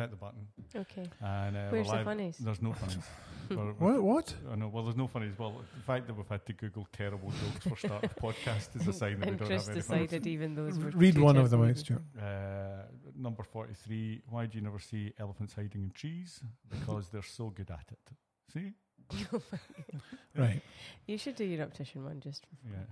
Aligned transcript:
hit 0.00 0.10
the 0.10 0.16
button. 0.16 0.46
Okay. 0.74 1.08
And 1.20 1.56
uh, 1.56 1.68
Where's 1.70 1.86
we're 1.86 1.90
the 1.92 1.96
live- 1.98 2.04
funnies? 2.04 2.36
There's 2.38 2.62
no 2.62 2.72
funnies. 2.72 2.98
We're- 3.50 3.74
we're- 3.80 3.98
What? 3.98 4.02
What? 4.02 4.34
I 4.52 4.54
know. 4.54 4.68
Well, 4.68 4.84
there's 4.84 4.96
no 4.96 5.08
funnies. 5.08 5.32
Well, 5.36 5.60
the 5.76 5.82
fact 5.82 6.06
that 6.06 6.16
we've 6.16 6.28
had 6.28 6.46
to 6.46 6.52
Google 6.52 6.86
terrible 6.92 7.30
jokes 7.30 7.66
for 7.66 7.76
start 7.76 8.04
of 8.04 8.14
podcast 8.16 8.76
is 8.80 8.86
a 8.86 8.92
sign 8.92 9.18
that 9.20 9.30
we 9.30 9.36
don't 9.36 9.46
Chris 9.48 9.66
have 9.66 9.74
any 9.74 9.82
funnies. 9.82 10.06
decided 10.10 10.26
even 10.28 10.54
those 10.54 10.78
were 10.78 10.90
Read 10.90 11.18
one 11.18 11.36
of 11.36 11.50
them 11.50 11.60
cheerful. 11.74 11.96
out, 11.96 12.04
Stuart. 12.14 12.22
Uh, 12.22 12.82
number 13.16 13.42
43. 13.42 14.22
Why 14.28 14.46
do 14.46 14.56
you 14.58 14.62
never 14.62 14.78
see 14.78 15.12
elephants 15.18 15.54
hiding 15.54 15.82
in 15.82 15.90
trees? 15.90 16.40
Because 16.70 17.08
they're 17.08 17.22
so 17.22 17.50
good 17.50 17.70
at 17.70 17.86
it. 17.90 18.14
See? 18.52 18.72
Right. 20.36 20.62
You 21.08 21.18
should 21.18 21.34
do 21.34 21.44
your 21.44 21.62
optician 21.64 22.04
one 22.04 22.20
just 22.20 22.46
for 22.46 22.54
fun. 22.68 22.86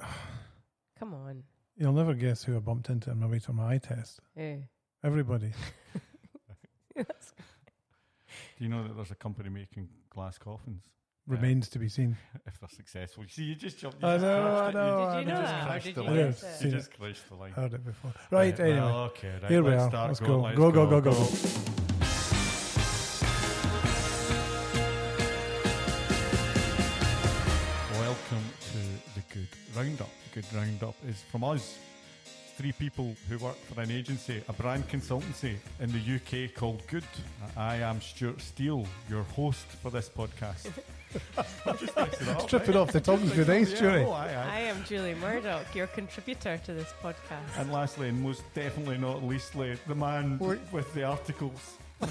Yeah. 0.00 0.06
Come 0.98 1.14
on. 1.14 1.44
You'll 1.76 1.92
never 1.92 2.14
guess 2.14 2.42
who 2.42 2.56
I 2.56 2.58
bumped 2.58 2.88
into 2.88 3.10
on 3.10 3.20
my 3.20 3.26
way 3.26 3.38
to 3.40 3.52
my 3.52 3.74
eye 3.74 3.78
test. 3.78 4.18
Eh. 4.36 4.56
Everybody. 5.04 5.52
That's- 8.54 8.58
Do 8.58 8.64
you 8.64 8.70
know 8.70 8.86
that 8.88 8.94
there's 8.96 9.10
a 9.10 9.14
company 9.16 9.48
making 9.48 9.88
glass 10.10 10.38
coffins? 10.38 10.82
Remains 11.26 11.68
to 11.70 11.78
be 11.78 11.88
seen. 11.88 12.16
If 12.46 12.60
they're 12.60 12.68
successful. 12.68 13.22
You 13.24 13.30
see, 13.30 13.42
you 13.44 13.54
just 13.54 13.78
jumped. 13.78 14.02
You 14.02 14.08
I 14.08 14.12
just 14.16 14.22
know, 14.24 14.42
crashed 14.42 14.76
I 14.76 14.78
know, 14.78 15.10
You 15.10 15.16
Did 15.16 15.20
you 15.20 15.24
just 15.24 15.26
know 15.26 15.34
know. 15.34 15.40
that? 15.46 15.62
Or 15.62 15.66
crashed 15.66 15.84
did 15.86 15.96
you 15.96 16.02
know. 16.04 16.14
guess 16.14 16.44
I've 16.44 16.60
it? 16.60 16.64
You 16.66 16.70
just 16.70 16.90
crashed 16.98 17.28
the 17.30 17.34
line. 17.34 17.52
Heard 17.52 17.74
it 17.74 17.84
before. 17.84 18.12
Right, 18.30 18.58
Well, 18.58 18.68
anyway. 18.68 18.86
okay, 19.08 19.32
right. 19.42 19.50
Here 19.50 19.62
we 19.62 19.70
let's 19.70 19.82
are. 19.84 19.88
Start. 19.90 20.08
Let's 20.08 20.20
go. 20.20 20.26
go. 20.26 20.40
Let's 20.42 20.58
Go, 20.58 20.70
go, 20.70 20.86
go, 20.86 21.00
go. 21.00 21.14
Welcome 27.92 28.44
to 28.72 28.78
the 29.14 29.22
Good 29.32 29.48
Roundup. 29.76 30.08
The 30.32 30.40
Good 30.40 30.52
Roundup 30.52 30.94
is 31.08 31.22
from 31.30 31.44
us, 31.44 31.78
three 32.56 32.72
people 32.72 33.14
who 33.28 33.38
work 33.38 33.56
for 33.56 33.80
an 33.80 33.90
agency, 33.90 34.42
a 34.48 34.52
brand 34.52 34.88
consultancy 34.88 35.56
in 35.80 35.90
the 35.92 36.16
UK 36.46 36.54
called 36.54 36.86
Good. 36.86 37.04
I 37.56 37.76
am 37.76 38.00
Stuart 38.00 38.40
Steele, 38.40 38.86
your 39.08 39.22
host 39.24 39.66
for 39.82 39.90
this 39.90 40.08
podcast. 40.08 40.70
Just 41.80 41.96
mix 41.96 42.20
it 42.20 42.28
up, 42.28 42.40
Strip 42.42 42.68
it 42.68 42.76
off 42.76 42.92
the 42.92 43.00
tongue's 43.00 43.32
good, 43.32 43.48
eh, 43.48 43.58
Yeah, 43.58 43.64
Stuart? 43.76 44.04
oh, 44.06 44.12
aye, 44.12 44.34
aye. 44.34 44.50
I 44.52 44.60
am 44.60 44.82
Julie 44.84 45.14
Murdoch, 45.14 45.74
your 45.74 45.86
contributor 45.88 46.58
to 46.64 46.74
this 46.74 46.92
podcast. 47.02 47.58
And 47.58 47.72
lastly, 47.72 48.08
and 48.08 48.20
most 48.20 48.42
definitely 48.54 48.98
not 48.98 49.22
leastly, 49.24 49.76
the 49.86 49.94
man 49.94 50.38
Wait. 50.38 50.60
with 50.72 50.92
the 50.94 51.04
articles. 51.04 51.78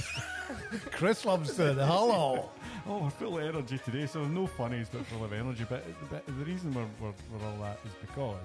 Chris 0.92 1.26
loves 1.26 1.60
it. 1.60 1.76
Hello. 1.78 2.50
Oh, 2.88 3.04
we're 3.04 3.10
full 3.12 3.38
of 3.38 3.44
energy 3.44 3.80
today, 3.84 4.06
so 4.08 4.26
no 4.26 4.48
funnies, 4.48 4.88
but 4.92 5.06
full 5.08 5.24
of 5.24 5.34
energy. 5.34 5.66
But, 5.70 5.86
but 6.10 6.26
the 6.26 6.32
reason 6.46 6.74
we're, 6.74 6.86
we're, 7.00 7.14
we're 7.32 7.46
all 7.48 7.58
that 7.62 7.80
is 7.86 7.92
because 8.02 8.36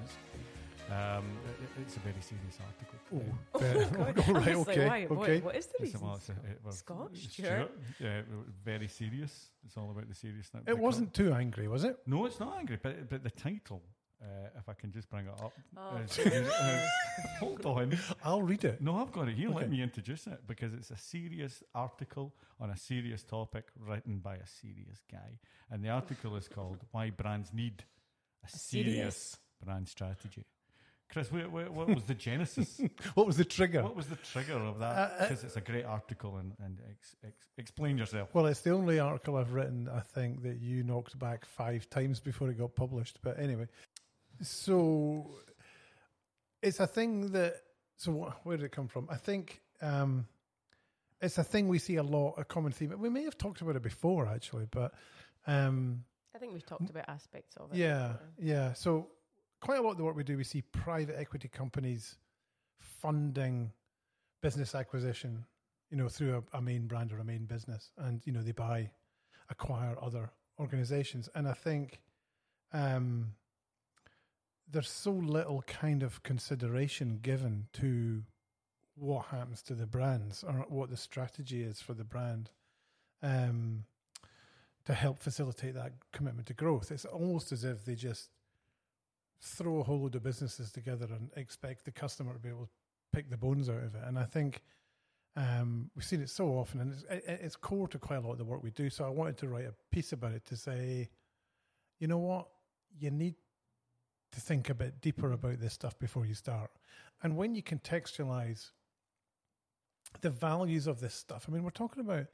um, 0.90 1.24
it, 1.62 1.82
it's 1.82 1.96
a 1.96 2.00
very 2.00 2.20
serious 2.20 2.58
article. 2.68 2.98
Oh, 3.14 3.22
all 3.54 4.36
I 4.36 4.40
right, 4.46 4.56
was 4.56 4.66
like, 4.66 4.76
okay, 4.78 4.86
why- 4.88 5.04
what- 5.06 5.28
okay. 5.28 5.40
what 5.40 5.56
is 5.56 5.66
the 5.66 5.74
a- 5.78 5.82
reason? 5.82 6.00
well, 6.00 6.14
it's 6.16 6.28
a- 6.28 6.32
it- 6.32 6.60
we're- 6.64 6.74
Scotch, 6.76 7.28
Stuart, 7.28 7.70
yeah, 8.00 8.22
very 8.64 8.88
serious. 8.88 9.50
It's 9.64 9.76
all 9.76 9.90
about 9.90 10.08
the 10.08 10.14
seriousness. 10.14 10.64
It 10.66 10.78
wasn't 10.78 11.12
too 11.14 11.32
angry, 11.32 11.68
was 11.68 11.84
it? 11.84 11.96
No, 12.06 12.24
it's 12.26 12.40
not 12.40 12.56
angry, 12.58 12.78
but 12.82 13.08
but 13.08 13.22
the 13.22 13.30
title, 13.30 13.82
uh, 14.22 14.26
if 14.58 14.68
I 14.68 14.72
can 14.74 14.90
just 14.92 15.08
bring 15.10 15.26
it 15.26 15.32
up. 15.42 15.52
Oh, 15.76 15.96
is- 15.98 16.18
is- 16.18 16.48
uh, 16.48 16.86
hold 17.40 17.64
on. 17.66 17.98
I'll 18.24 18.42
read 18.42 18.64
it. 18.64 18.80
No, 18.80 18.96
I've 18.96 19.12
got 19.12 19.28
it 19.28 19.36
here. 19.36 19.50
Let 19.50 19.70
me 19.70 19.82
introduce 19.82 20.26
it 20.26 20.40
because 20.46 20.72
it's 20.74 20.90
a 20.90 20.96
serious 20.96 21.62
article 21.74 22.34
on 22.60 22.70
a 22.70 22.76
serious 22.76 23.22
topic 23.24 23.64
written 23.78 24.18
by 24.18 24.36
a 24.36 24.46
serious 24.46 25.02
guy. 25.10 25.38
And 25.70 25.84
the 25.84 25.90
article 25.90 26.36
is 26.36 26.48
called 26.48 26.78
Why 26.92 27.10
Brands 27.10 27.52
Need 27.52 27.84
a 28.44 28.48
Serious, 28.48 28.94
serious. 28.94 29.36
Brand 29.64 29.88
Strategy. 29.88 30.44
Chris, 31.12 31.28
wh- 31.28 31.46
wh- 31.48 31.74
what 31.74 31.88
was 31.88 32.02
the 32.04 32.14
genesis? 32.14 32.80
What 33.14 33.26
was 33.26 33.36
the 33.38 33.44
trigger? 33.44 33.82
what 33.82 33.96
was 33.96 34.06
the 34.06 34.16
trigger 34.16 34.54
of 34.58 34.78
that? 34.80 34.84
Uh, 34.96 35.00
uh, 35.00 35.20
Because 35.28 35.42
it's 35.44 35.56
a 35.56 35.60
great 35.60 35.84
article 35.84 36.36
and, 36.36 36.52
and 36.62 36.78
ex, 36.90 37.16
ex, 37.24 37.34
explain 37.56 37.96
yourself. 37.96 38.34
Well, 38.34 38.46
it's 38.46 38.60
the 38.60 38.72
only 38.72 38.98
article 39.00 39.36
I've 39.36 39.52
written, 39.52 39.88
I 39.88 40.00
think, 40.00 40.42
that 40.42 40.60
you 40.60 40.82
knocked 40.82 41.18
back 41.18 41.44
five 41.46 41.88
times 41.88 42.20
before 42.20 42.50
it 42.50 42.58
got 42.58 42.74
published. 42.74 43.18
But 43.22 43.38
anyway, 43.40 43.68
so 44.42 45.30
it's 46.62 46.80
a 46.80 46.86
thing 46.86 47.32
that. 47.32 47.54
So 47.96 48.12
wh- 48.12 48.46
where 48.46 48.56
did 48.56 48.66
it 48.66 48.72
come 48.72 48.86
from? 48.88 49.08
I 49.10 49.16
think 49.16 49.60
um, 49.82 50.26
it's 51.20 51.38
a 51.38 51.44
thing 51.44 51.68
we 51.68 51.78
see 51.78 51.96
a 51.96 52.02
lot, 52.02 52.34
a 52.38 52.44
common 52.44 52.72
theme. 52.72 52.94
We 52.98 53.08
may 53.08 53.24
have 53.24 53.36
talked 53.36 53.60
about 53.60 53.76
it 53.76 53.82
before, 53.82 54.26
actually, 54.28 54.66
but 54.70 54.92
um, 55.46 56.04
I 56.34 56.38
think 56.38 56.52
we've 56.52 56.66
talked 56.66 56.90
about 56.90 57.08
aspects 57.08 57.56
of 57.56 57.72
it. 57.72 57.78
yeah, 57.78 58.08
before. 58.12 58.20
yeah. 58.38 58.72
So 58.74 59.08
quite 59.60 59.78
a 59.78 59.82
lot 59.82 59.92
of 59.92 59.96
the 59.96 60.04
work 60.04 60.16
we 60.16 60.24
do, 60.24 60.36
we 60.36 60.44
see 60.44 60.62
private 60.62 61.16
equity 61.18 61.48
companies 61.48 62.16
funding 62.80 63.72
business 64.42 64.74
acquisition, 64.74 65.44
you 65.90 65.96
know, 65.96 66.08
through 66.08 66.44
a, 66.52 66.58
a 66.58 66.62
main 66.62 66.86
brand 66.86 67.12
or 67.12 67.18
a 67.18 67.24
main 67.24 67.44
business, 67.44 67.90
and 67.98 68.22
you 68.24 68.32
know 68.32 68.42
they 68.42 68.52
buy, 68.52 68.90
acquire 69.50 69.96
other 70.00 70.30
organizations, 70.60 71.28
and 71.34 71.48
I 71.48 71.54
think 71.54 72.00
um, 72.72 73.32
there's 74.70 74.90
so 74.90 75.12
little 75.12 75.62
kind 75.62 76.02
of 76.02 76.22
consideration 76.22 77.18
given 77.22 77.66
to 77.74 78.22
what 78.94 79.26
happens 79.26 79.62
to 79.62 79.74
the 79.74 79.86
brands 79.86 80.44
or 80.44 80.66
what 80.68 80.90
the 80.90 80.96
strategy 80.96 81.62
is 81.62 81.80
for 81.80 81.94
the 81.94 82.04
brand. 82.04 82.50
Um, 83.22 83.84
to 84.88 84.94
help 84.94 85.18
facilitate 85.18 85.74
that 85.74 85.92
commitment 86.14 86.46
to 86.46 86.54
growth. 86.54 86.90
It's 86.90 87.04
almost 87.04 87.52
as 87.52 87.62
if 87.62 87.84
they 87.84 87.94
just 87.94 88.30
throw 89.40 89.80
a 89.80 89.84
whole 89.84 90.00
load 90.00 90.14
of 90.14 90.22
businesses 90.22 90.72
together 90.72 91.06
and 91.10 91.30
expect 91.36 91.84
the 91.84 91.90
customer 91.90 92.32
to 92.32 92.38
be 92.38 92.48
able 92.48 92.64
to 92.64 92.70
pick 93.12 93.30
the 93.30 93.36
bones 93.36 93.68
out 93.68 93.82
of 93.82 93.94
it. 93.94 94.02
And 94.04 94.18
I 94.18 94.24
think 94.24 94.62
um, 95.36 95.90
we've 95.94 96.04
seen 96.04 96.20
it 96.20 96.30
so 96.30 96.48
often, 96.48 96.80
and 96.80 96.92
it's, 96.92 97.04
it, 97.04 97.40
it's 97.42 97.56
core 97.56 97.88
to 97.88 97.98
quite 97.98 98.16
a 98.16 98.20
lot 98.20 98.32
of 98.32 98.38
the 98.38 98.44
work 98.44 98.62
we 98.62 98.70
do. 98.70 98.90
So 98.90 99.04
I 99.04 99.08
wanted 99.08 99.36
to 99.38 99.48
write 99.48 99.66
a 99.66 99.74
piece 99.92 100.12
about 100.12 100.32
it 100.32 100.44
to 100.46 100.56
say, 100.56 101.08
you 102.00 102.08
know 102.08 102.18
what, 102.18 102.48
you 102.98 103.10
need 103.10 103.34
to 104.32 104.40
think 104.40 104.68
a 104.68 104.74
bit 104.74 105.00
deeper 105.00 105.32
about 105.32 105.60
this 105.60 105.72
stuff 105.72 105.98
before 105.98 106.26
you 106.26 106.34
start. 106.34 106.70
And 107.22 107.36
when 107.36 107.54
you 107.54 107.62
contextualize 107.62 108.70
the 110.20 110.30
values 110.30 110.86
of 110.86 111.00
this 111.00 111.14
stuff, 111.14 111.46
I 111.48 111.52
mean, 111.52 111.62
we're 111.62 111.70
talking 111.70 112.00
about 112.02 112.26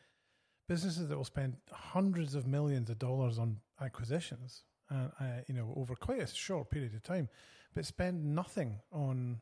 businesses 0.69 1.09
that 1.09 1.16
will 1.16 1.25
spend 1.25 1.56
hundreds 1.70 2.34
of 2.34 2.47
millions 2.47 2.91
of 2.91 2.98
dollars 2.98 3.38
on 3.38 3.59
acquisitions, 3.81 4.64
uh, 4.90 5.08
uh, 5.20 5.24
you 5.46 5.54
know, 5.54 5.72
over 5.76 5.94
quite 5.94 6.20
a 6.20 6.26
short 6.26 6.70
period 6.70 6.94
of 6.94 7.02
time, 7.02 7.28
but 7.74 7.86
spend 7.86 8.34
nothing 8.34 8.80
on 8.92 9.40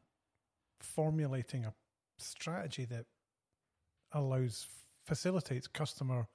formulating 0.80 1.64
a 1.64 1.72
strategy 2.18 2.84
that 2.84 3.06
allows 4.12 4.66
facilitates 5.04 5.66
customer 5.66 6.28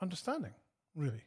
understanding. 0.00 0.54
Really, 0.94 1.22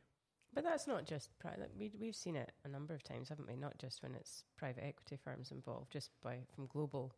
But 0.53 0.65
that's 0.65 0.87
not 0.87 1.05
just 1.05 1.29
private. 1.39 1.71
We, 1.77 1.91
we've 1.99 2.15
seen 2.15 2.35
it 2.35 2.51
a 2.65 2.67
number 2.67 2.93
of 2.93 3.01
times, 3.03 3.29
haven't 3.29 3.47
we? 3.47 3.55
Not 3.55 3.77
just 3.77 4.03
when 4.03 4.13
it's 4.13 4.43
private 4.57 4.83
equity 4.83 5.17
firms 5.23 5.51
involved, 5.51 5.91
just 5.91 6.11
by 6.21 6.39
from 6.53 6.67
global 6.67 7.13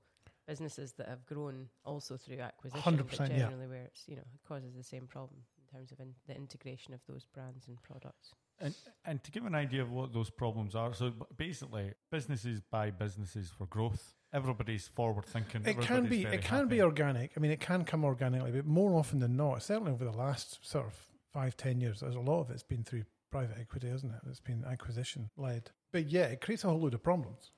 businesses 0.48 0.94
that 0.94 1.08
have 1.08 1.26
grown 1.26 1.68
also 1.84 2.18
through 2.18 2.40
acquisition. 2.40 2.98
100%, 2.98 3.30
yeah. 3.30 3.38
generally, 3.38 3.68
where 3.68 3.84
it's 3.84 4.04
you 4.08 4.16
know 4.16 4.22
it 4.22 4.48
causes 4.48 4.76
the 4.76 4.84
same 4.84 5.08
problem 5.08 5.40
in 5.60 5.78
terms 5.78 5.92
of 5.92 6.00
in, 6.00 6.14
the 6.28 6.36
integration 6.36 6.94
of 6.94 7.00
those 7.08 7.26
brands 7.34 7.68
and 7.68 7.82
products. 7.82 8.34
And, 8.60 8.74
and 9.06 9.24
to 9.24 9.32
give 9.32 9.46
an 9.46 9.56
idea 9.56 9.82
of 9.82 9.92
what 9.92 10.14
those 10.14 10.30
problems 10.30 10.76
are, 10.76 10.94
so 10.94 11.12
basically, 11.36 11.92
businesses 12.10 12.62
buy 12.62 12.90
businesses 12.90 13.52
for 13.56 13.66
growth. 13.66 14.16
Everybody's 14.34 14.88
forward 14.88 15.26
thinking. 15.26 15.64
it 15.66 15.80
can 15.82 16.08
be 16.08 16.24
it 16.24 16.42
can 16.42 16.68
be 16.68 16.82
organic. 16.82 17.32
I 17.36 17.40
mean, 17.40 17.52
it 17.52 17.60
can 17.60 17.84
come 17.84 18.04
organically, 18.04 18.52
but 18.52 18.66
more 18.66 18.98
often 18.98 19.20
than 19.20 19.36
not, 19.36 19.62
certainly 19.64 19.92
over 19.92 20.06
the 20.06 20.12
last 20.12 20.66
sort 20.68 20.86
of 20.86 20.94
five 21.34 21.56
ten 21.58 21.80
years, 21.82 22.00
there's 22.00 22.16
a 22.16 22.20
lot 22.20 22.42
of 22.42 22.50
it's 22.50 22.64
been 22.64 22.84
through 22.84 23.04
private 23.32 23.58
equity, 23.60 23.88
isn't 23.88 24.10
it? 24.10 24.22
It's 24.30 24.40
been 24.40 24.64
acquisition 24.66 25.30
led. 25.38 25.72
But 25.92 26.10
yeah, 26.10 26.26
it 26.26 26.42
creates 26.42 26.64
a 26.64 26.70
whole 26.70 26.80
load 26.80 26.94
of 26.94 27.04
problems. 27.04 27.52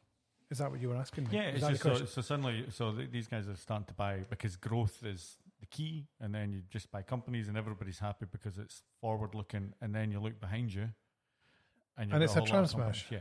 Is 0.49 0.59
that 0.59 0.71
what 0.71 0.79
you 0.79 0.89
were 0.89 0.95
asking 0.95 1.25
me? 1.25 1.29
Yeah, 1.33 1.41
it's 1.41 1.67
just 1.67 1.83
so, 1.83 2.05
so 2.05 2.21
suddenly, 2.21 2.65
so 2.69 2.93
th- 2.93 3.11
these 3.11 3.27
guys 3.27 3.47
are 3.49 3.55
starting 3.55 3.85
to 3.85 3.93
buy 3.93 4.21
because 4.29 4.55
growth 4.55 5.03
is 5.03 5.37
the 5.69 5.75
key, 5.75 6.07
and 6.19 6.33
then 6.33 6.51
you 6.53 6.61
just 6.69 6.91
buy 6.91 7.01
companies, 7.01 7.47
and 7.47 7.57
everybody's 7.57 7.99
happy 7.99 8.25
because 8.31 8.57
it's 8.57 8.83
forward 9.01 9.35
looking, 9.35 9.73
and 9.81 9.93
then 9.93 10.11
you 10.11 10.19
look 10.19 10.39
behind 10.39 10.73
you, 10.73 10.89
and, 11.97 12.13
And 12.13 12.23
it's 12.23 12.35
a 12.35 12.39
whole 12.39 12.47
lot 12.47 12.63
of 12.63 12.69
tram 12.71 12.81
companies. 12.81 13.03
smash. 13.03 13.11
Yeah, 13.11 13.19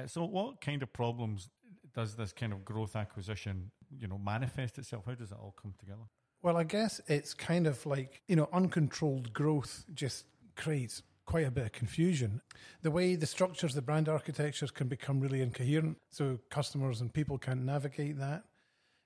yeah. 0.00 0.06
So, 0.06 0.24
what 0.24 0.60
kind 0.60 0.82
of 0.82 0.92
problems 0.92 1.50
does 1.94 2.16
this 2.16 2.32
kind 2.32 2.52
of 2.52 2.64
growth 2.64 2.96
acquisition, 2.96 3.70
you 3.98 4.08
know, 4.08 4.18
manifest 4.18 4.78
itself? 4.78 5.04
How 5.06 5.14
does 5.14 5.30
it 5.30 5.38
all 5.40 5.54
come 5.60 5.74
together? 5.78 6.02
Well, 6.42 6.56
I 6.56 6.64
guess 6.64 7.00
it's 7.06 7.32
kind 7.34 7.66
of 7.66 7.84
like, 7.86 8.22
you 8.28 8.36
know, 8.36 8.48
uncontrolled 8.52 9.32
growth 9.32 9.84
just 9.94 10.24
creates 10.56 11.02
quite 11.26 11.46
a 11.46 11.50
bit 11.50 11.64
of 11.66 11.72
confusion. 11.72 12.42
The 12.82 12.90
way 12.90 13.14
the 13.16 13.26
structures, 13.26 13.74
the 13.74 13.80
brand 13.82 14.08
architectures 14.08 14.70
can 14.70 14.88
become 14.88 15.20
really 15.20 15.40
incoherent. 15.40 15.98
So 16.10 16.38
customers 16.50 17.00
and 17.00 17.12
people 17.12 17.38
can't 17.38 17.64
navigate 17.64 18.18
that. 18.18 18.44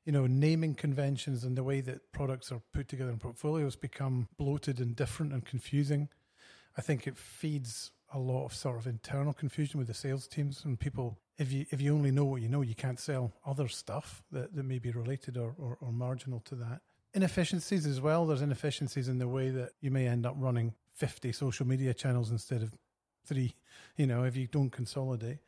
You 0.08 0.12
know, 0.12 0.26
naming 0.26 0.74
conventions 0.74 1.44
and 1.44 1.54
the 1.54 1.62
way 1.62 1.82
that 1.82 2.12
products 2.12 2.50
are 2.50 2.62
put 2.72 2.88
together 2.88 3.10
in 3.10 3.18
portfolios 3.18 3.76
become 3.76 4.26
bloated 4.38 4.80
and 4.80 4.96
different 4.96 5.34
and 5.34 5.44
confusing. 5.44 6.08
I 6.78 6.80
think 6.80 7.06
it 7.06 7.14
feeds 7.14 7.90
a 8.14 8.18
lot 8.18 8.46
of 8.46 8.54
sort 8.54 8.78
of 8.78 8.86
internal 8.86 9.34
confusion 9.34 9.76
with 9.76 9.86
the 9.86 9.92
sales 9.92 10.26
teams 10.26 10.64
and 10.64 10.80
people. 10.80 11.18
If 11.36 11.52
you 11.52 11.66
if 11.68 11.82
you 11.82 11.94
only 11.94 12.10
know 12.10 12.24
what 12.24 12.40
you 12.40 12.48
know, 12.48 12.62
you 12.62 12.74
can't 12.74 12.98
sell 12.98 13.34
other 13.44 13.68
stuff 13.68 14.22
that, 14.32 14.56
that 14.56 14.64
may 14.64 14.78
be 14.78 14.90
related 14.92 15.36
or, 15.36 15.54
or, 15.58 15.76
or 15.78 15.92
marginal 15.92 16.40
to 16.46 16.54
that 16.54 16.80
inefficiencies 17.12 17.84
as 17.84 18.00
well. 18.00 18.24
There's 18.24 18.40
inefficiencies 18.40 19.08
in 19.08 19.18
the 19.18 19.28
way 19.28 19.50
that 19.50 19.72
you 19.82 19.90
may 19.90 20.06
end 20.08 20.24
up 20.24 20.36
running 20.38 20.72
50 20.94 21.32
social 21.32 21.66
media 21.66 21.92
channels 21.92 22.30
instead 22.30 22.62
of 22.62 22.72
three, 23.26 23.56
you 23.98 24.06
know, 24.06 24.24
if 24.24 24.38
you 24.38 24.46
don't 24.46 24.70
consolidate. 24.70 25.40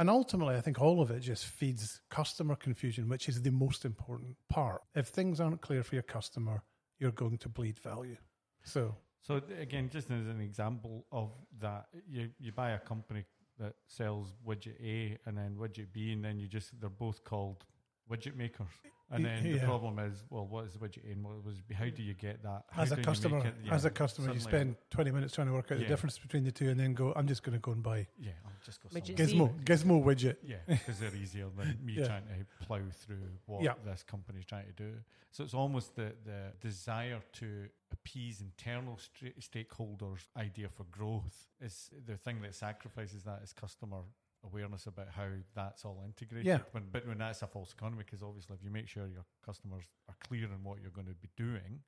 And 0.00 0.08
ultimately, 0.08 0.56
I 0.56 0.62
think 0.62 0.80
all 0.80 1.02
of 1.02 1.10
it 1.10 1.20
just 1.20 1.44
feeds 1.44 2.00
customer 2.08 2.56
confusion, 2.56 3.06
which 3.06 3.28
is 3.28 3.42
the 3.42 3.50
most 3.50 3.84
important 3.84 4.34
part. 4.48 4.80
If 4.94 5.08
things 5.08 5.40
aren't 5.40 5.60
clear 5.60 5.82
for 5.82 5.94
your 5.94 6.02
customer, 6.02 6.62
you're 6.98 7.10
going 7.10 7.36
to 7.36 7.50
bleed 7.50 7.78
value. 7.78 8.16
So, 8.62 8.96
So 9.20 9.42
again, 9.60 9.90
just 9.92 10.10
as 10.10 10.26
an 10.26 10.40
example 10.40 11.04
of 11.12 11.32
that, 11.60 11.84
you 12.08 12.30
you 12.38 12.50
buy 12.50 12.70
a 12.70 12.78
company 12.78 13.24
that 13.58 13.74
sells 13.86 14.32
widget 14.46 14.80
A 14.82 15.18
and 15.26 15.36
then 15.36 15.56
widget 15.56 15.92
B, 15.92 16.12
and 16.14 16.24
then 16.24 16.38
you 16.38 16.48
just 16.48 16.80
they're 16.80 16.88
both 16.88 17.22
called 17.22 17.66
widget 18.10 18.36
makers. 18.36 18.68
And 19.12 19.24
then 19.24 19.52
the 19.52 19.58
problem 19.60 19.98
is, 19.98 20.22
well, 20.30 20.46
what 20.46 20.66
is 20.66 20.74
the 20.74 20.78
widget 20.78 21.04
in? 21.10 21.22
what 21.22 21.44
was 21.44 21.56
How 21.74 21.86
do 21.86 22.02
you 22.02 22.14
get 22.14 22.42
that? 22.44 22.62
How 22.70 22.82
as 22.82 22.92
a 22.92 22.94
do 22.94 23.00
you 23.00 23.02
make 23.02 23.06
customer, 23.06 23.38
it- 23.46 23.54
yeah, 23.64 23.74
as 23.74 23.84
a 23.84 23.90
customer, 23.90 24.32
you 24.32 24.38
spend 24.40 24.76
20 24.90 25.10
minutes 25.10 25.34
trying 25.34 25.48
to 25.48 25.52
work 25.52 25.72
out 25.72 25.78
the 25.78 25.84
difference 25.84 26.16
between 26.18 26.44
the 26.44 26.52
two 26.52 26.68
and 26.68 26.78
then 26.78 26.94
go, 26.94 27.12
I'm 27.16 27.26
just 27.26 27.42
going 27.42 27.54
to 27.54 27.58
go 27.58 27.72
and 27.72 27.82
buy 27.82 28.06
Yeah, 28.18 28.32
I'll 28.44 28.52
just 28.64 28.80
go. 28.82 28.88
Widget 28.88 29.28
somewhere. 29.30 29.48
Gizmo, 29.64 29.64
Gizmo 29.64 30.04
widget. 30.04 30.36
Yeah, 30.44 30.56
because 30.68 31.00
they're 31.00 31.14
easier 31.16 31.46
than 31.56 31.76
me 31.84 31.94
Yeah. 31.94 32.06
trying 32.06 32.22
to 32.26 32.66
plough 32.66 32.80
through 32.92 33.16
what 33.46 33.62
Yeah. 33.62 33.74
this 33.84 34.04
company's 34.04 34.44
trying 34.44 34.66
to 34.66 34.72
do. 34.72 34.92
So 35.32 35.42
it's 35.44 35.54
almost 35.54 35.96
the, 35.96 36.12
the 36.24 36.52
desire 36.60 37.20
to 37.34 37.68
appease 37.92 38.40
internal 38.40 38.96
stra- 38.98 39.30
stakeholders' 39.40 40.26
idea 40.36 40.68
for 40.68 40.84
growth 40.84 41.48
is 41.60 41.90
the 42.06 42.16
thing 42.16 42.40
that 42.42 42.54
sacrifices 42.54 43.24
that 43.24 43.40
is 43.42 43.52
customer 43.52 43.98
awareness 44.44 44.86
about 44.86 45.08
how 45.10 45.28
that's 45.54 45.84
all 45.84 46.02
integrated. 46.04 46.46
Yeah. 46.46 46.58
When, 46.72 46.84
but 46.92 47.06
when 47.06 47.18
that's 47.18 47.42
a 47.42 47.46
false 47.46 47.72
economy, 47.72 48.04
because 48.04 48.22
obviously 48.22 48.56
if 48.56 48.64
you 48.64 48.70
make 48.70 48.88
sure 48.88 49.06
your 49.06 49.24
customers 49.44 49.84
are 50.08 50.14
clear 50.26 50.44
on 50.46 50.62
what 50.64 50.80
you're 50.80 50.90
going 50.90 51.06
to 51.08 51.14
be 51.14 51.28
doing, 51.36 51.80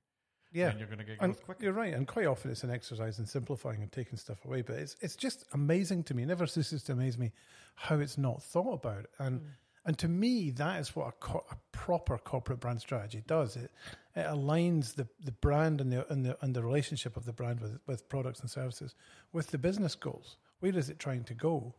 Yeah. 0.52 0.68
then 0.68 0.78
you're 0.78 0.86
going 0.88 0.98
to 0.98 1.04
get 1.04 1.18
And 1.20 1.32
growth 1.32 1.44
quicker. 1.44 1.64
you're 1.64 1.72
right, 1.72 1.94
and 1.94 2.06
quite 2.06 2.26
often 2.26 2.50
it's 2.50 2.62
an 2.64 2.70
exercise 2.70 3.18
in 3.18 3.26
simplifying 3.26 3.82
and 3.82 3.90
taking 3.90 4.18
stuff 4.18 4.44
away. 4.44 4.62
But 4.62 4.76
it's 4.76 4.96
it's 5.00 5.16
just 5.16 5.44
amazing 5.52 6.04
to 6.04 6.14
me. 6.14 6.24
It 6.24 6.26
never 6.26 6.46
ceases 6.46 6.82
to 6.84 6.92
amaze 6.92 7.16
me 7.18 7.32
how 7.74 7.98
it's 8.00 8.18
not 8.18 8.42
thought 8.42 8.74
about. 8.74 9.06
And 9.18 9.40
Mm. 9.40 9.46
and 9.84 9.98
to 9.98 10.08
me, 10.08 10.50
that 10.50 10.78
is 10.80 10.94
what 10.94 11.08
a, 11.08 11.12
co- 11.12 11.44
a 11.50 11.56
proper 11.72 12.16
corporate 12.18 12.60
brand 12.60 12.80
strategy 12.80 13.22
does. 13.26 13.56
It 13.56 13.70
it 14.14 14.26
aligns 14.26 14.94
the, 14.94 15.08
the 15.24 15.32
brand 15.32 15.80
and 15.80 15.90
the 15.90 16.06
and 16.12 16.24
the 16.26 16.36
and 16.44 16.54
the 16.54 16.62
relationship 16.62 17.16
of 17.16 17.24
the 17.24 17.32
brand 17.32 17.60
with 17.60 17.78
with 17.86 18.08
products 18.10 18.40
and 18.40 18.50
services 18.50 18.94
with 19.32 19.46
the 19.52 19.58
business 19.58 19.94
goals. 19.94 20.36
Where 20.60 20.76
is 20.76 20.90
it 20.90 20.98
trying 20.98 21.24
to 21.24 21.34
go? 21.34 21.74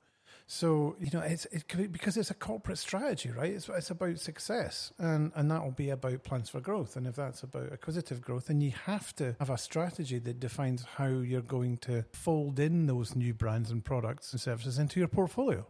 So 0.47 0.95
you 0.99 1.09
know, 1.13 1.21
it's 1.21 1.45
it 1.45 1.67
could 1.67 1.79
be, 1.79 1.87
because 1.87 2.17
it's 2.17 2.31
a 2.31 2.35
corporate 2.35 2.77
strategy, 2.77 3.31
right? 3.31 3.51
It's 3.53 3.69
it's 3.69 3.89
about 3.89 4.19
success, 4.19 4.91
and 4.97 5.31
and 5.35 5.49
that 5.51 5.63
will 5.63 5.71
be 5.71 5.89
about 5.89 6.23
plans 6.23 6.49
for 6.49 6.59
growth. 6.59 6.95
And 6.95 7.07
if 7.07 7.15
that's 7.15 7.43
about 7.43 7.71
acquisitive 7.71 8.21
growth, 8.21 8.47
then 8.47 8.61
you 8.61 8.71
have 8.85 9.15
to 9.15 9.35
have 9.39 9.49
a 9.49 9.57
strategy 9.57 10.19
that 10.19 10.39
defines 10.39 10.83
how 10.97 11.07
you're 11.07 11.41
going 11.41 11.77
to 11.77 12.05
fold 12.13 12.59
in 12.59 12.85
those 12.87 13.15
new 13.15 13.33
brands 13.33 13.71
and 13.71 13.83
products 13.83 14.31
and 14.31 14.41
services 14.41 14.79
into 14.79 14.99
your 14.99 15.09
portfolio. 15.09 15.65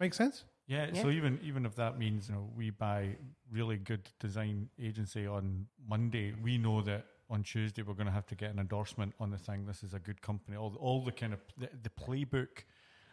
Make 0.00 0.14
sense? 0.14 0.44
Yeah, 0.66 0.88
Yeah. 0.92 1.02
so 1.02 1.10
even 1.10 1.38
even 1.42 1.64
if 1.64 1.74
that 1.76 1.98
means 1.98 2.28
you 2.28 2.34
know 2.34 2.50
we 2.56 2.70
buy 2.70 3.16
really 3.50 3.76
good 3.76 4.08
design 4.18 4.68
agency 4.82 5.26
on 5.26 5.66
Monday, 5.88 6.34
we 6.42 6.58
know 6.58 6.82
that 6.82 7.06
on 7.30 7.42
Tuesday 7.42 7.82
we're 7.82 7.94
going 7.94 8.06
to 8.06 8.12
have 8.12 8.26
to 8.26 8.34
get 8.34 8.52
an 8.52 8.58
endorsement 8.58 9.12
on 9.20 9.30
the 9.30 9.38
thing. 9.38 9.66
This 9.66 9.82
is 9.82 9.94
a 9.94 9.98
good 9.98 10.20
company. 10.22 10.56
All 10.56 10.74
all 10.80 11.02
the 11.04 11.12
kind 11.12 11.32
of 11.32 11.40
the, 11.56 11.68
the 11.82 11.90
playbook 11.90 12.64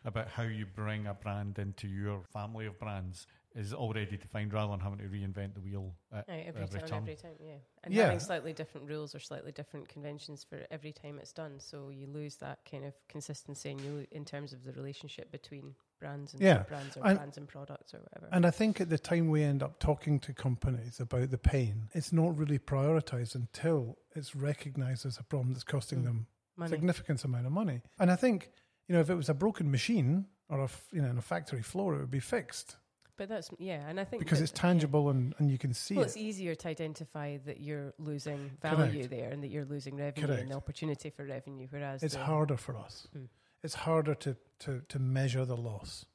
about 0.05 0.27
how 0.29 0.43
you 0.43 0.65
bring 0.65 1.07
a 1.07 1.13
brand 1.13 1.59
into 1.59 1.87
your 1.87 2.23
family 2.33 2.65
of 2.65 2.77
brands 2.79 3.27
is 3.55 3.71
already 3.71 4.17
defined 4.17 4.51
rather 4.51 4.71
than 4.71 4.79
having 4.79 4.97
to 4.97 5.05
reinvent 5.05 5.53
the 5.53 5.61
wheel 5.61 5.93
at 6.11 6.27
every, 6.27 6.63
every 6.63 6.79
time, 6.81 7.03
every 7.03 7.15
time, 7.15 7.35
yeah. 7.39 7.53
And 7.83 7.93
Yeah. 7.93 8.03
having 8.05 8.19
slightly 8.19 8.51
different 8.51 8.89
rules 8.89 9.13
or 9.13 9.19
slightly 9.19 9.51
different 9.51 9.87
conventions 9.87 10.43
for 10.43 10.65
every 10.71 10.91
time 10.91 11.19
it's 11.19 11.31
done, 11.31 11.59
so 11.59 11.89
you 11.89 12.07
lose 12.07 12.35
that 12.37 12.59
kind 12.69 12.83
of 12.83 12.95
consistency 13.07 13.69
and 13.69 13.79
you 13.79 14.07
in 14.11 14.25
terms 14.25 14.53
of 14.53 14.63
the 14.63 14.71
relationship 14.73 15.31
between 15.31 15.75
brands 15.99 16.33
and 16.33 16.41
Yeah. 16.41 16.63
brands 16.63 16.97
or 16.97 17.05
And- 17.05 17.17
brands 17.19 17.37
and 17.37 17.47
products 17.47 17.93
or 17.93 17.99
whatever. 17.99 18.27
And 18.31 18.45
I 18.47 18.51
think 18.51 18.81
at 18.81 18.89
the 18.89 18.97
time 18.97 19.29
we 19.29 19.43
end 19.43 19.61
up 19.61 19.79
talking 19.79 20.19
to 20.21 20.33
companies 20.33 20.99
about 20.99 21.29
the 21.29 21.37
pain, 21.37 21.89
it's 21.93 22.11
not 22.11 22.35
really 22.35 22.57
prioritized 22.59 23.35
until 23.35 23.99
it's 24.15 24.35
recognized 24.35 25.05
as 25.05 25.19
a 25.19 25.23
problem 25.23 25.53
that's 25.53 25.63
costing 25.63 25.99
Mm. 26.01 26.05
them 26.05 26.27
Money. 26.57 26.71
significant 26.71 27.23
amount 27.23 27.45
of 27.45 27.51
money. 27.51 27.81
And 27.99 28.09
I 28.11 28.15
think, 28.15 28.51
you 28.87 28.93
know, 28.95 29.01
if 29.01 29.09
it 29.09 29.15
was 29.15 29.29
a 29.29 29.33
broken 29.33 29.69
machine 29.71 30.25
or 30.49 30.59
a, 30.59 30.63
f- 30.65 30.85
you 30.91 31.01
know, 31.01 31.09
in 31.09 31.17
a 31.17 31.21
factory 31.21 31.61
floor, 31.61 31.95
it 31.95 31.99
would 31.99 32.11
be 32.11 32.19
fixed 32.19 32.77
But 33.17 33.29
that's 33.29 33.49
yeah, 33.59 33.87
and 33.87 33.99
I 33.99 34.03
think 34.05 34.19
because 34.23 34.39
that- 34.39 34.45
it's 34.49 34.53
yeah. 34.57 34.61
tangible 34.69 35.09
and, 35.09 35.33
and 35.37 35.49
you 35.51 35.57
can 35.57 35.73
see 35.73 35.95
Well, 35.95 36.03
it. 36.03 36.07
it's 36.07 36.17
easier 36.17 36.55
to 36.55 36.67
identify 36.67 37.37
that 37.45 37.59
you're 37.61 37.93
losing 37.97 38.51
value 38.61 38.91
Correct. 39.07 39.09
there 39.09 39.29
and 39.31 39.41
that 39.43 39.49
you're 39.49 39.65
losing 39.65 39.95
revenue 39.97 40.27
Correct. 40.27 40.41
and 40.41 40.51
the 40.51 40.55
opportunity 40.55 41.09
for 41.09 41.23
revenue. 41.25 41.67
Whereas 41.69 42.03
It's 42.03 42.15
harder 42.15 42.57
for 42.57 42.75
us. 42.77 43.07
Mm. 43.15 43.27
It's 43.63 43.75
harder 43.75 44.15
to, 44.15 44.35
to, 44.59 44.81
to 44.89 44.99
measure 44.99 45.45
the 45.45 45.55
loss. 45.57 46.05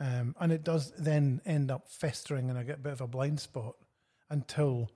Um, 0.00 0.34
and 0.40 0.50
it 0.52 0.64
does 0.64 0.92
then 0.98 1.40
end 1.46 1.70
up 1.70 1.88
festering 1.88 2.50
and 2.50 2.58
I 2.58 2.62
get 2.64 2.76
a 2.76 2.80
bit 2.80 2.92
of 2.92 3.00
a 3.00 3.06
blind 3.06 3.40
spot 3.40 3.74
until 4.30 4.90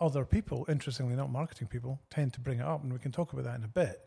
other 0.00 0.24
people, 0.24 0.66
interestingly 0.68 1.14
not 1.16 1.30
marketing 1.30 1.68
people, 1.68 2.00
tend 2.10 2.32
to 2.34 2.40
bring 2.40 2.58
it 2.60 2.66
up. 2.66 2.82
And 2.82 2.92
we 2.92 2.98
can 2.98 3.12
talk 3.12 3.32
about 3.32 3.44
that 3.44 3.56
in 3.56 3.64
a 3.64 3.68
bit. 3.68 4.00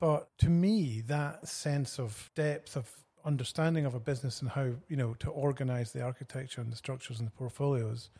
But 0.00 0.28
to 0.38 0.48
me, 0.48 1.02
that 1.02 1.48
sense 1.48 1.98
of 1.98 2.30
depth 2.34 2.76
of 2.76 2.90
understanding 3.24 3.84
of 3.84 3.94
a 3.94 4.00
business 4.00 4.40
and 4.40 4.50
how, 4.50 4.70
you 4.88 4.96
know, 4.96 5.14
to 5.14 5.30
organize 5.30 5.92
the 5.92 6.02
architecture 6.02 6.60
and 6.60 6.72
the 6.72 6.76
structures 6.76 7.18
and 7.18 7.26
the 7.26 7.32
portfolios 7.32 8.10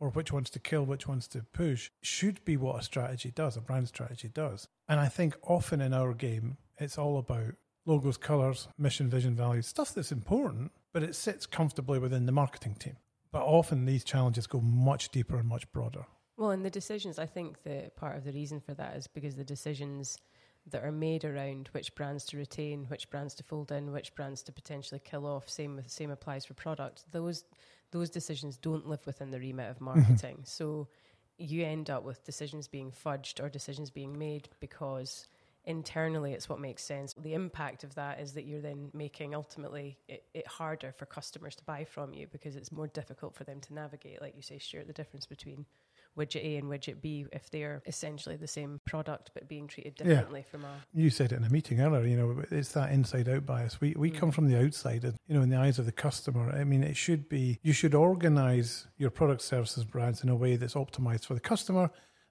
or 0.00 0.10
which 0.10 0.32
ones 0.32 0.50
to 0.50 0.58
kill, 0.58 0.84
which 0.84 1.06
ones 1.06 1.28
to 1.28 1.44
push, 1.52 1.90
should 2.02 2.44
be 2.44 2.56
what 2.56 2.80
a 2.80 2.82
strategy 2.82 3.30
does, 3.30 3.56
a 3.56 3.60
brand 3.60 3.88
strategy 3.88 4.28
does. 4.28 4.68
And 4.88 5.00
I 5.00 5.08
think 5.08 5.36
often 5.42 5.80
in 5.80 5.94
our 5.94 6.14
game, 6.14 6.56
it's 6.78 6.98
all 6.98 7.18
about 7.18 7.54
logos, 7.86 8.16
colors, 8.16 8.68
mission, 8.76 9.08
vision, 9.08 9.34
values, 9.34 9.66
stuff 9.66 9.94
that's 9.94 10.12
important, 10.12 10.72
but 10.92 11.02
it 11.02 11.14
sits 11.14 11.46
comfortably 11.46 11.98
within 11.98 12.26
the 12.26 12.32
marketing 12.32 12.74
team. 12.74 12.96
But 13.30 13.42
often 13.42 13.84
these 13.84 14.04
challenges 14.04 14.46
go 14.46 14.60
much 14.60 15.10
deeper 15.10 15.36
and 15.36 15.48
much 15.48 15.70
broader. 15.72 16.06
Well, 16.36 16.50
and 16.50 16.64
the 16.64 16.70
decisions, 16.70 17.18
I 17.18 17.26
think 17.26 17.62
that 17.62 17.96
part 17.96 18.16
of 18.16 18.24
the 18.24 18.32
reason 18.32 18.60
for 18.60 18.74
that 18.74 18.96
is 18.96 19.06
because 19.06 19.36
the 19.36 19.44
decisions 19.44 20.18
that 20.66 20.84
are 20.84 20.92
made 20.92 21.24
around 21.24 21.68
which 21.72 21.94
brands 21.94 22.24
to 22.26 22.36
retain, 22.36 22.86
which 22.88 23.10
brands 23.10 23.34
to 23.34 23.42
fold 23.42 23.70
in, 23.70 23.92
which 23.92 24.14
brands 24.14 24.42
to 24.44 24.52
potentially 24.52 25.00
kill 25.02 25.26
off, 25.26 25.48
same 25.48 25.76
with 25.76 25.90
same 25.90 26.10
applies 26.10 26.44
for 26.44 26.54
product. 26.54 27.04
Those 27.12 27.44
those 27.90 28.10
decisions 28.10 28.56
don't 28.56 28.88
live 28.88 29.06
within 29.06 29.30
the 29.30 29.38
remit 29.38 29.70
of 29.70 29.76
mm-hmm. 29.76 29.84
marketing. 29.84 30.40
So 30.44 30.88
you 31.38 31.64
end 31.64 31.90
up 31.90 32.04
with 32.04 32.24
decisions 32.24 32.68
being 32.68 32.92
fudged 32.92 33.42
or 33.42 33.48
decisions 33.48 33.90
being 33.90 34.18
made 34.18 34.48
because 34.60 35.26
internally 35.64 36.32
it's 36.32 36.48
what 36.48 36.60
makes 36.60 36.84
sense. 36.84 37.14
The 37.14 37.34
impact 37.34 37.84
of 37.84 37.94
that 37.94 38.20
is 38.20 38.32
that 38.34 38.44
you're 38.44 38.60
then 38.60 38.90
making 38.92 39.34
ultimately 39.34 39.98
it, 40.08 40.24
it 40.34 40.46
harder 40.46 40.92
for 40.92 41.06
customers 41.06 41.56
to 41.56 41.64
buy 41.64 41.84
from 41.84 42.12
you 42.12 42.26
because 42.30 42.56
it's 42.56 42.70
more 42.70 42.86
difficult 42.86 43.34
for 43.34 43.44
them 43.44 43.60
to 43.60 43.74
navigate, 43.74 44.20
like 44.20 44.36
you 44.36 44.42
say, 44.42 44.58
Stuart, 44.58 44.86
the 44.86 44.92
difference 44.92 45.26
between 45.26 45.66
widget 46.16 46.44
A 46.44 46.56
and 46.56 46.68
widget 46.68 47.00
B 47.00 47.26
if 47.32 47.50
they're 47.50 47.82
essentially 47.86 48.36
the 48.36 48.46
same 48.46 48.80
product 48.86 49.30
but 49.34 49.48
being 49.48 49.66
treated 49.66 49.94
Yeah. 49.98 50.04
differently 50.06 50.42
from 50.42 50.64
a 50.64 50.80
You 50.92 51.10
said 51.10 51.32
it 51.32 51.36
in 51.36 51.44
a 51.44 51.50
meeting 51.50 51.80
earlier, 51.80 52.04
you 52.06 52.16
know, 52.16 52.42
it's 52.50 52.72
that 52.72 52.92
inside 52.92 53.28
out 53.28 53.44
bias. 53.46 53.80
We, 53.80 53.94
we 53.96 54.10
Mm. 54.10 54.16
come 54.16 54.30
from 54.30 54.46
the 54.48 54.58
outside, 54.64 55.04
and, 55.04 55.16
you 55.26 55.34
know, 55.34 55.42
in 55.42 55.50
the 55.50 55.56
eyes 55.58 55.78
of 55.78 55.86
the 55.86 55.92
customer. 55.92 56.50
I 56.50 56.64
mean, 56.64 56.82
it 56.82 56.96
should 56.96 57.28
be, 57.28 57.58
you 57.62 57.72
should 57.72 57.94
organize 57.94 58.86
your 58.96 59.10
product, 59.10 59.42
services, 59.42 59.84
brands 59.84 60.22
in 60.22 60.28
a 60.28 60.36
way 60.36 60.56
that's 60.56 60.74
optimized 60.74 61.24
for 61.26 61.34
the 61.34 61.40
customer 61.40 61.90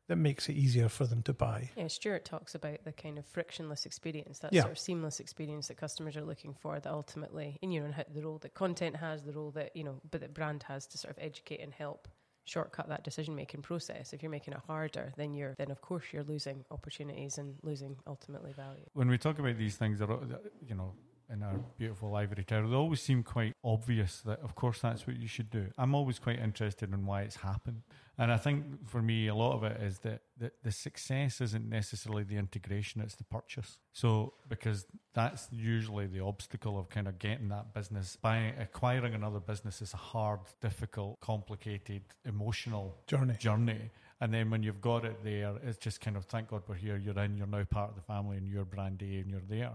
that 0.09 0.17
makes 0.17 0.49
it 0.49 0.53
easier 0.53 0.89
for 0.89 1.05
them 1.05 1.21
to 1.23 1.33
buy. 1.33 1.69
Yeah, 1.77 1.87
Stuart 1.87 2.25
talks 2.25 2.55
about 2.55 2.83
the 2.83 2.91
kind 2.91 3.17
of 3.17 3.25
frictionless 3.25 3.85
experience, 3.85 4.39
that 4.39 4.51
Yeah. 4.51 4.63
sort 4.63 4.73
of 4.73 4.79
seamless 4.79 5.19
experience 5.21 5.69
that 5.69 5.77
customers 5.77 6.17
are 6.17 6.25
looking 6.25 6.53
for. 6.53 6.77
That 6.79 6.91
ultimately, 6.91 7.57
and 7.63 7.73
you 7.73 7.79
know, 7.81 7.93
the 8.13 8.21
role 8.21 8.37
that 8.39 8.53
content 8.53 8.97
has, 8.97 9.23
the 9.23 9.31
role 9.31 9.51
that 9.51 9.73
you 9.75 9.83
know, 9.85 10.01
but 10.11 10.19
that 10.19 10.33
brand 10.33 10.63
has 10.63 10.87
to 10.87 10.97
sort 10.97 11.15
of 11.15 11.23
educate 11.23 11.61
and 11.61 11.73
help 11.73 12.09
shortcut 12.45 12.89
that 12.89 13.03
decision 13.03 13.35
making 13.35 13.61
process. 13.61 14.13
If 14.13 14.21
you're 14.21 14.31
making 14.31 14.53
it 14.53 14.61
harder, 14.67 15.13
then 15.17 15.33
you're 15.33 15.55
then 15.57 15.71
of 15.71 15.81
course 15.81 16.03
you're 16.11 16.23
losing 16.23 16.65
opportunities 16.71 17.37
and 17.37 17.55
losing 17.63 17.97
ultimately 18.07 18.53
value. 18.53 18.85
when 18.93 19.09
we 19.09 19.17
talk 19.17 19.39
about 19.39 19.57
these 19.57 19.75
things, 19.75 19.99
you 19.99 20.75
know, 20.75 20.93
in 21.33 21.43
our 21.43 21.59
beautiful 21.77 22.15
ivory 22.15 22.43
tower, 22.43 22.67
they 22.67 22.75
always 22.75 23.01
seem 23.01 23.23
quite 23.23 23.55
obvious 23.63 24.21
that, 24.21 24.39
of 24.41 24.55
course, 24.55 24.79
that's 24.79 25.07
what 25.07 25.17
you 25.17 25.27
should 25.27 25.49
do. 25.49 25.67
I'm 25.77 25.95
always 25.95 26.19
quite 26.19 26.39
interested 26.39 26.93
in 26.93 27.05
why 27.05 27.23
it's 27.23 27.37
happened. 27.37 27.81
And 28.17 28.31
I 28.31 28.37
think 28.37 28.87
for 28.87 29.01
me, 29.01 29.27
a 29.27 29.33
lot 29.33 29.53
of 29.53 29.63
it 29.63 29.81
is 29.81 29.99
that, 29.99 30.21
that 30.37 30.53
the 30.63 30.71
success 30.71 31.41
isn't 31.41 31.67
necessarily 31.67 32.23
the 32.23 32.37
integration, 32.37 33.01
it's 33.01 33.15
the 33.15 33.23
purchase. 33.23 33.79
So, 33.91 34.33
because 34.47 34.85
that's 35.13 35.47
usually 35.51 36.05
the 36.05 36.19
obstacle 36.19 36.77
of 36.77 36.89
kind 36.89 37.07
of 37.07 37.17
getting 37.17 37.49
that 37.49 37.73
business. 37.73 38.15
By 38.15 38.53
acquiring 38.59 39.15
another 39.15 39.39
business 39.39 39.81
is 39.81 39.93
a 39.95 39.97
hard, 39.97 40.41
difficult, 40.61 41.19
complicated, 41.21 42.03
emotional 42.23 42.95
Journey. 43.07 43.35
journey. 43.39 43.89
And 44.21 44.33
then 44.33 44.49
when 44.51 44.63
you've 44.63 44.79
got 44.79 45.03
it 45.05 45.23
there, 45.23 45.55
it's 45.65 45.77
just 45.77 45.99
kind 45.99 46.15
of 46.15 46.25
thank 46.25 46.49
God 46.49 46.61
we're 46.67 46.75
here. 46.75 46.97
You're 46.97 47.17
in. 47.19 47.35
You're 47.35 47.47
now 47.47 47.63
part 47.63 47.89
of 47.89 47.95
the 47.95 48.01
family, 48.01 48.37
and 48.37 48.47
you're 48.47 48.63
brand 48.63 49.01
A, 49.01 49.17
and 49.19 49.29
you're 49.29 49.41
there. 49.49 49.71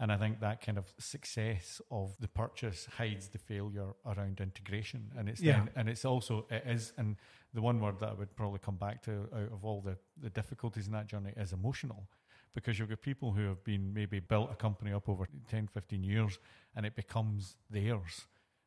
And 0.00 0.10
I 0.10 0.16
think 0.16 0.40
that 0.40 0.64
kind 0.64 0.78
of 0.78 0.92
success 0.98 1.80
of 1.90 2.16
the 2.18 2.28
purchase 2.28 2.88
hides 2.98 3.28
the 3.28 3.38
failure 3.38 3.94
around 4.04 4.40
integration. 4.40 5.12
And 5.16 5.28
it's 5.28 5.40
Yeah. 5.40 5.60
then, 5.60 5.70
and 5.76 5.88
it's 5.88 6.04
also 6.04 6.46
it 6.50 6.64
is 6.66 6.92
and 6.96 7.16
the 7.54 7.62
one 7.62 7.80
word 7.80 8.00
that 8.00 8.10
I 8.10 8.12
would 8.14 8.34
probably 8.34 8.58
come 8.58 8.76
back 8.76 9.02
to 9.02 9.28
out 9.32 9.52
of 9.52 9.64
all 9.64 9.80
the, 9.80 9.96
the 10.20 10.30
difficulties 10.30 10.86
in 10.86 10.92
that 10.92 11.06
journey 11.06 11.32
is 11.36 11.52
emotional. 11.52 12.08
Because 12.54 12.78
you've 12.78 12.88
got 12.90 13.00
people 13.00 13.32
who 13.32 13.48
have 13.48 13.64
been 13.64 13.94
maybe 13.94 14.20
built 14.20 14.50
a 14.50 14.54
company 14.54 14.92
up 14.92 15.08
over 15.08 15.26
10, 15.48 15.68
15 15.68 16.02
years 16.02 16.38
and 16.76 16.84
it 16.84 16.94
becomes 16.94 17.56
theirs. 17.70 18.26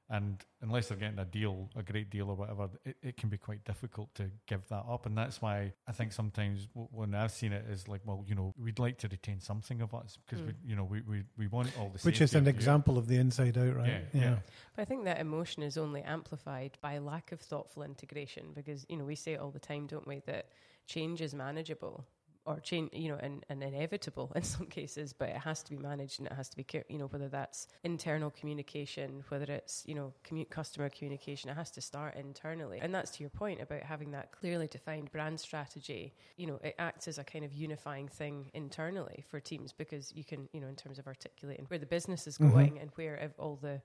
And 0.09 0.43
unless 0.61 0.87
they're 0.87 0.97
getting 0.97 1.17
a 1.17 1.25
deal, 1.25 1.69
a 1.75 1.81
great 1.81 2.11
deal 2.11 2.29
or 2.29 2.35
whatever, 2.35 2.69
it, 2.83 2.97
it 3.01 3.17
can 3.17 3.27
be 3.27 3.37
quite 3.37 3.65
difficult 3.65 4.13
to 4.15 4.29
give 4.45 4.67
that 4.69 4.85
up. 4.87 5.07
And 5.07 5.17
that's 5.17 5.41
why 5.41 5.73
I 5.87 5.91
think 5.93 6.13
sometimes 6.13 6.67
w- 6.67 6.87
when 6.91 7.15
I've 7.15 7.31
seen 7.31 7.51
it 7.51 7.65
is 7.67 7.87
like, 7.87 8.01
well, 8.05 8.23
you 8.27 8.35
know, 8.35 8.53
we'd 8.55 8.77
like 8.77 8.99
to 8.99 9.07
retain 9.07 9.39
something 9.39 9.81
of 9.81 9.95
us 9.95 10.19
because 10.23 10.45
we, 10.45 10.51
hmm. 10.51 10.69
you 10.69 10.75
know, 10.75 10.83
we, 10.83 11.01
we, 11.01 11.23
we 11.37 11.47
want 11.47 11.71
all 11.79 11.89
the 11.89 11.99
Which 11.99 12.21
is 12.21 12.35
an 12.35 12.47
of 12.47 12.47
example 12.47 12.99
of 12.99 13.07
the 13.07 13.17
inside 13.17 13.57
out, 13.57 13.75
right? 13.75 14.05
Yeah, 14.13 14.21
yeah. 14.21 14.35
But 14.75 14.83
I 14.83 14.85
think 14.85 15.05
that 15.05 15.19
emotion 15.19 15.63
is 15.63 15.75
only 15.75 16.03
amplified 16.03 16.77
by 16.81 16.99
lack 16.99 17.31
of 17.31 17.41
thoughtful 17.41 17.81
integration 17.81 18.51
because, 18.53 18.85
you 18.87 18.97
know, 18.97 19.05
we 19.05 19.15
say 19.15 19.33
it 19.33 19.39
all 19.39 19.51
the 19.51 19.59
time, 19.59 19.87
don't 19.87 20.07
we, 20.07 20.21
that 20.27 20.49
change 20.85 21.19
is 21.19 21.33
manageable 21.33 22.05
or 22.45 22.59
change, 22.59 22.91
you 22.93 23.09
know, 23.09 23.17
and, 23.19 23.45
and 23.49 23.63
inevitable 23.63 24.31
in 24.35 24.43
some 24.55 24.67
cases, 24.67 25.13
but 25.13 25.29
it 25.29 25.37
has 25.37 25.63
to 25.63 25.71
be 25.71 25.77
managed 25.77 26.19
and 26.19 26.27
it 26.27 26.33
has 26.33 26.49
to 26.49 26.55
be, 26.55 26.63
care- 26.63 26.85
you 26.89 26.97
know, 26.97 27.07
whether 27.07 27.27
that's 27.27 27.67
internal 27.83 28.29
communication, 28.29 29.23
whether 29.29 29.51
it's, 29.51 29.83
you 29.87 29.95
know, 29.95 30.13
commu- 30.23 30.49
customer 30.49 30.89
communication, 30.89 31.49
it 31.49 31.55
has 31.55 31.71
to 31.71 31.81
start 31.81 32.15
internally. 32.15 32.79
And 32.81 32.93
that's 32.93 33.11
to 33.11 33.23
your 33.23 33.29
point 33.31 33.61
about 33.61 33.81
having 33.83 34.11
that 34.11 34.31
clearly 34.31 34.67
defined 34.67 35.11
brand 35.11 35.39
strategy. 35.39 36.13
You 36.37 36.47
know, 36.47 36.59
it 36.63 36.75
acts 36.77 37.07
as 37.07 37.17
a 37.17 37.23
kind 37.23 37.43
of 37.45 37.53
unifying 37.53 38.07
thing 38.07 38.51
internally 38.53 39.23
for 39.29 39.39
teams 39.39 39.73
because 39.73 40.13
you 40.15 40.23
can, 40.23 40.47
you 40.53 40.61
know, 40.61 40.67
in 40.67 40.75
terms 40.75 40.99
of 40.99 41.07
articulating 41.07 41.65
where 41.67 41.79
the 41.79 41.85
business 41.85 42.27
is 42.27 42.37
Mhm. 42.39 42.51
going 42.51 42.79
and 42.79 42.91
where 42.95 43.31
all 43.39 43.57
the 43.61 43.81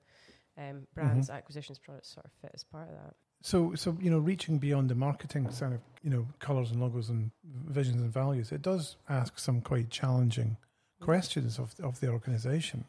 um, 0.59 0.87
brands, 0.95 1.31
acquisitions, 1.31 1.79
products 1.79 2.13
sort 2.13 2.27
of 2.27 2.33
fit 2.33 2.51
as 2.55 2.65
part 2.65 2.89
of 2.89 2.95
that. 2.95 3.15
So, 3.43 3.75
so 3.75 3.97
you 4.01 4.11
know, 4.11 4.19
reaching 4.19 4.59
beyond 4.59 4.91
the 4.91 4.95
marketing 4.95 5.51
side 5.51 5.73
of 5.73 5.81
you 6.03 6.11
know 6.11 6.27
colors 6.39 6.71
and 6.71 6.81
logos 6.81 7.09
and 7.09 7.31
visions 7.69 8.03
and 8.03 8.13
values, 8.13 8.53
it 8.53 8.63
does 8.63 8.97
ask 9.09 9.39
some 9.39 9.61
quite 9.61 9.91
challenging 9.91 10.57
questions 11.01 11.59
of 11.59 11.75
of 11.83 12.01
the 12.01 12.09
organisation. 12.09 12.85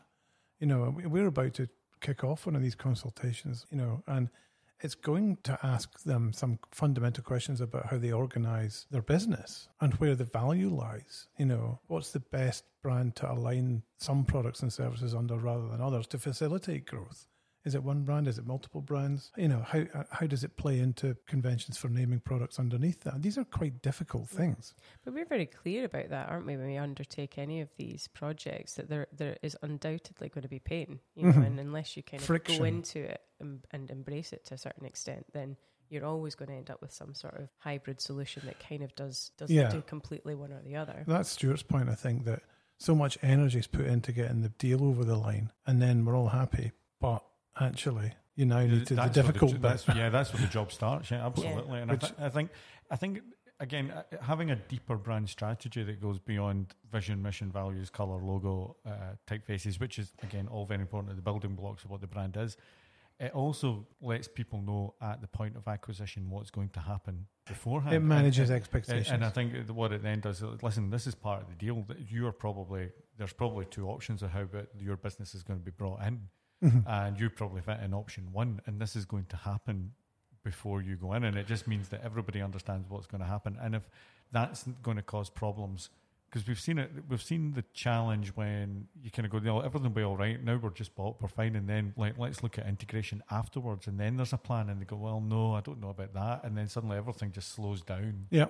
You 0.59 0.67
know, 0.67 0.89
we- 0.89 1.05
we're 1.07 1.27
about 1.27 1.53
to 1.55 1.67
kick 2.01 2.23
off 2.23 2.45
one 2.45 2.55
of 2.55 2.61
these 2.61 2.75
consultations. 2.75 3.65
You 3.71 3.77
know, 3.77 4.03
and 4.07 4.29
it's 4.81 4.95
going 4.95 5.37
to 5.43 5.59
ask 5.63 6.01
them 6.03 6.33
some 6.33 6.57
fundamental 6.71 7.23
questions 7.23 7.61
about 7.61 7.85
how 7.85 7.97
they 7.99 8.11
organise 8.11 8.87
their 8.89 9.03
business 9.03 9.69
and 9.79 9.93
where 9.95 10.15
the 10.15 10.25
value 10.25 10.69
lies. 10.69 11.27
You 11.37 11.45
know, 11.45 11.79
what's 11.87 12.11
the 12.11 12.19
best 12.19 12.65
brand 12.81 13.15
to 13.17 13.31
align 13.31 13.83
some 13.97 14.25
products 14.25 14.61
and 14.61 14.73
services 14.73 15.13
under 15.13 15.37
rather 15.37 15.67
than 15.67 15.81
others 15.81 16.07
to 16.07 16.17
facilitate 16.17 16.87
growth. 16.87 17.27
Is 17.63 17.75
it 17.75 17.83
one 17.83 18.03
brand? 18.03 18.27
Is 18.27 18.39
it 18.39 18.47
multiple 18.47 18.81
brands? 18.81 19.31
You 19.37 19.47
know, 19.47 19.59
how 19.61 19.81
uh, 19.93 20.03
how 20.11 20.25
does 20.25 20.43
it 20.43 20.57
play 20.57 20.79
into 20.79 21.15
conventions 21.27 21.77
for 21.77 21.89
naming 21.89 22.19
products 22.19 22.57
underneath 22.59 23.01
that? 23.01 23.21
These 23.21 23.37
are 23.37 23.43
quite 23.43 23.81
difficult 23.83 24.29
things. 24.29 24.73
But 25.05 25.13
we're 25.13 25.25
very 25.25 25.45
clear 25.45 25.85
about 25.85 26.09
that, 26.09 26.29
aren't 26.29 26.47
we, 26.47 26.57
when 26.57 26.65
we 26.67 26.77
undertake 26.77 27.37
any 27.37 27.61
of 27.61 27.69
these 27.77 28.07
projects, 28.07 28.73
that 28.75 28.89
there 28.89 29.07
there 29.15 29.37
is 29.43 29.55
undoubtedly 29.61 30.29
going 30.29 30.41
to 30.41 30.47
be 30.47 30.59
pain, 30.59 30.99
you 31.15 31.25
know, 31.25 31.33
Mhm. 31.33 31.45
and 31.45 31.59
unless 31.59 31.95
you 31.95 32.01
kind 32.03 32.19
of 32.21 32.25
Friction. 32.25 32.57
go 32.57 32.63
into 32.63 32.99
it 32.99 33.21
and, 33.39 33.65
and 33.71 33.91
embrace 33.91 34.33
it 34.33 34.43
to 34.45 34.55
a 34.55 34.57
certain 34.57 34.85
extent, 34.85 35.27
then 35.33 35.55
you're 35.89 36.05
always 36.05 36.33
going 36.35 36.49
to 36.49 36.55
end 36.55 36.69
up 36.71 36.81
with 36.81 36.91
some 36.93 37.13
sort 37.13 37.35
of 37.35 37.49
hybrid 37.59 37.99
solution 38.01 38.41
that 38.45 38.59
kind 38.59 38.81
of 38.81 38.95
does 38.95 39.31
doesn't 39.37 39.55
Yeah. 39.55 39.69
do 39.69 39.81
completely 39.83 40.33
one 40.33 40.51
or 40.51 40.61
the 40.63 40.77
other. 40.77 41.03
That's 41.05 41.29
Stuart's 41.29 41.61
point. 41.63 41.89
I 41.89 41.95
think 41.95 42.25
that 42.25 42.41
so 42.77 42.95
much 42.95 43.19
energy 43.21 43.59
is 43.59 43.67
put 43.67 43.85
into 43.85 44.11
getting 44.11 44.41
the 44.41 44.49
deal 44.49 44.83
over 44.83 45.03
the 45.05 45.15
line, 45.17 45.51
and 45.67 45.79
then 45.79 46.05
we're 46.05 46.15
all 46.17 46.29
happy. 46.29 46.71
But 46.99 47.23
actually, 47.61 48.13
you 48.35 48.45
now 48.45 48.61
need 48.65 48.87
to 48.87 48.95
the 48.95 49.05
difficult 49.07 49.51
jo- 49.51 49.57
bit. 49.57 49.61
that's, 49.61 49.87
yeah, 49.89 50.09
that's 50.09 50.33
where 50.33 50.41
the 50.41 50.47
job 50.47 50.71
starts. 50.71 51.11
Yeah, 51.11 51.25
absolutely. 51.25 51.79
And 51.79 51.91
I, 51.91 51.95
th- 51.95 52.13
I 52.19 52.29
think, 52.29 52.49
I 52.89 52.95
think 52.95 53.21
again, 53.59 53.91
uh, 53.91 54.03
having 54.21 54.51
a 54.51 54.55
deeper 54.55 54.95
brand 54.97 55.29
strategy 55.29 55.83
that 55.83 56.01
goes 56.01 56.19
beyond 56.19 56.73
vision, 56.91 57.21
mission, 57.21 57.51
values, 57.51 57.89
color, 57.89 58.17
logo, 58.23 58.75
uh, 58.85 58.91
typefaces, 59.27 59.79
which 59.79 59.99
is 59.99 60.11
again 60.23 60.47
all 60.51 60.65
very 60.65 60.81
important, 60.81 61.15
the 61.15 61.21
building 61.21 61.55
blocks 61.55 61.83
of 61.83 61.91
what 61.91 62.01
the 62.01 62.07
brand 62.07 62.35
is. 62.37 62.57
It 63.19 63.33
also 63.35 63.85
lets 64.01 64.27
people 64.27 64.63
know 64.63 64.95
at 64.99 65.21
the 65.21 65.27
point 65.27 65.55
of 65.55 65.67
acquisition 65.67 66.27
what's 66.31 66.49
going 66.49 66.69
to 66.69 66.79
happen 66.79 67.27
beforehand. 67.45 67.95
It 67.95 67.99
manages 67.99 68.49
and- 68.49 68.57
expectations. 68.57 69.09
and 69.11 69.23
I 69.23 69.29
think 69.29 69.53
what 69.69 69.91
it 69.93 70.01
then 70.01 70.21
does, 70.21 70.41
is, 70.41 70.63
listen, 70.63 70.89
this 70.89 71.05
is 71.05 71.13
part 71.13 71.43
of 71.43 71.47
the 71.47 71.53
deal. 71.53 71.83
That 71.87 72.09
you 72.11 72.25
are 72.25 72.31
probably 72.31 72.89
there's 73.19 73.33
probably 73.33 73.65
two 73.65 73.87
options 73.89 74.23
of 74.23 74.31
how 74.31 74.45
your 74.79 74.97
business 74.97 75.35
is 75.35 75.43
going 75.43 75.59
to 75.59 75.63
be 75.65 75.69
brought 75.69 76.01
in, 76.03 76.21
Mhm. 76.63 76.83
and 76.87 77.19
you 77.19 77.29
probably 77.29 77.61
fit 77.61 77.79
in 77.81 77.93
option 77.93 78.31
one, 78.31 78.61
and 78.65 78.79
this 78.79 78.95
is 78.95 79.05
going 79.05 79.25
to 79.25 79.35
happen 79.37 79.93
before 80.43 80.81
you 80.81 80.95
go 80.95 81.13
in, 81.13 81.23
and 81.23 81.37
it 81.37 81.47
just 81.47 81.67
means 81.67 81.89
that 81.89 82.01
everybody 82.03 82.41
understands 82.41 82.89
what's 82.89 83.07
going 83.07 83.21
to 83.21 83.27
happen, 83.27 83.57
and 83.61 83.75
if 83.75 83.89
that's 84.31 84.63
going 84.83 84.97
to 84.97 85.03
cause 85.03 85.29
problems. 85.29 85.89
Because 86.29 86.47
we've 86.47 86.59
seen 86.59 86.77
it, 86.77 86.89
we've 87.09 87.21
seen 87.21 87.51
the 87.51 87.63
challenge 87.73 88.29
when 88.35 88.87
you 89.03 89.11
kind 89.11 89.25
of 89.25 89.31
go, 89.33 89.39
no, 89.39 89.59
everything 89.59 89.89
will 89.89 89.95
be 89.95 90.01
all 90.03 90.15
right. 90.15 90.41
Now 90.41 90.55
we're 90.55 90.69
just 90.69 90.95
bought, 90.95 91.21
we're 91.21 91.27
fine, 91.27 91.57
and 91.57 91.67
then 91.67 91.93
like 91.97 92.17
let's 92.17 92.41
look 92.41 92.57
at 92.57 92.65
integration 92.67 93.21
afterwards, 93.29 93.85
and 93.87 93.99
then 93.99 94.15
there's 94.15 94.31
a 94.31 94.37
plan, 94.37 94.69
and 94.69 94.79
they 94.79 94.85
go, 94.85 94.95
well, 94.95 95.19
no, 95.19 95.53
I 95.55 95.59
don't 95.61 95.81
know 95.81 95.89
about 95.89 96.13
that, 96.13 96.45
and 96.45 96.57
then 96.57 96.69
suddenly 96.69 96.95
everything 96.95 97.31
just 97.33 97.49
slows 97.49 97.81
down 97.81 98.27
yeah, 98.29 98.45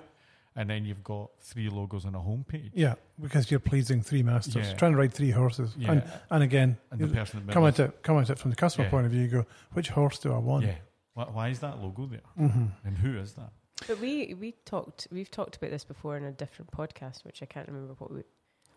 and 0.56 0.68
then 0.68 0.84
you've 0.84 1.02
got 1.04 1.30
three 1.40 1.68
logos 1.68 2.04
on 2.04 2.14
a 2.14 2.18
homepage. 2.20 2.70
yeah, 2.74 2.94
because 3.20 3.50
you're 3.50 3.60
pleasing 3.60 4.02
three 4.02 4.22
masters, 4.22 4.66
Yeah. 4.68 4.74
trying 4.74 4.92
to 4.92 4.98
ride 4.98 5.12
three 5.12 5.30
horses, 5.30 5.74
Yeah. 5.76 5.92
and 5.92 6.02
and 6.30 6.42
again, 6.42 6.78
And 6.90 7.00
the 7.00 7.06
you 7.08 7.12
person 7.14 7.46
that 7.46 7.52
come 7.52 7.62
builds- 7.64 7.80
at 7.80 7.88
it, 7.90 8.02
come 8.02 8.18
at 8.18 8.30
it 8.30 8.38
from 8.38 8.50
the 8.50 8.56
customer 8.56 8.84
Yeah. 8.86 8.90
point 8.90 9.06
of 9.06 9.12
view. 9.12 9.22
You 9.22 9.28
go, 9.28 9.46
which 9.72 9.88
horse 9.90 10.18
do 10.18 10.32
I 10.32 10.38
want? 10.38 10.64
Yeah. 10.66 10.76
Why, 11.14 11.24
why 11.24 11.48
is 11.48 11.60
that 11.60 11.78
logo 11.78 12.06
there? 12.06 12.20
hmm 12.36 12.66
And 12.84 12.98
who 12.98 13.16
is 13.18 13.34
that? 13.34 13.50
But 13.88 13.98
we 14.00 14.34
we 14.34 14.52
talked 14.64 15.08
we've 15.10 15.30
talked 15.30 15.56
about 15.56 15.70
this 15.70 15.84
before 15.84 16.16
in 16.16 16.24
a 16.24 16.32
different 16.32 16.70
podcast, 16.70 17.24
which 17.24 17.42
I 17.42 17.46
can't 17.46 17.66
remember 17.68 17.94
what 17.98 18.12
we, 18.12 18.22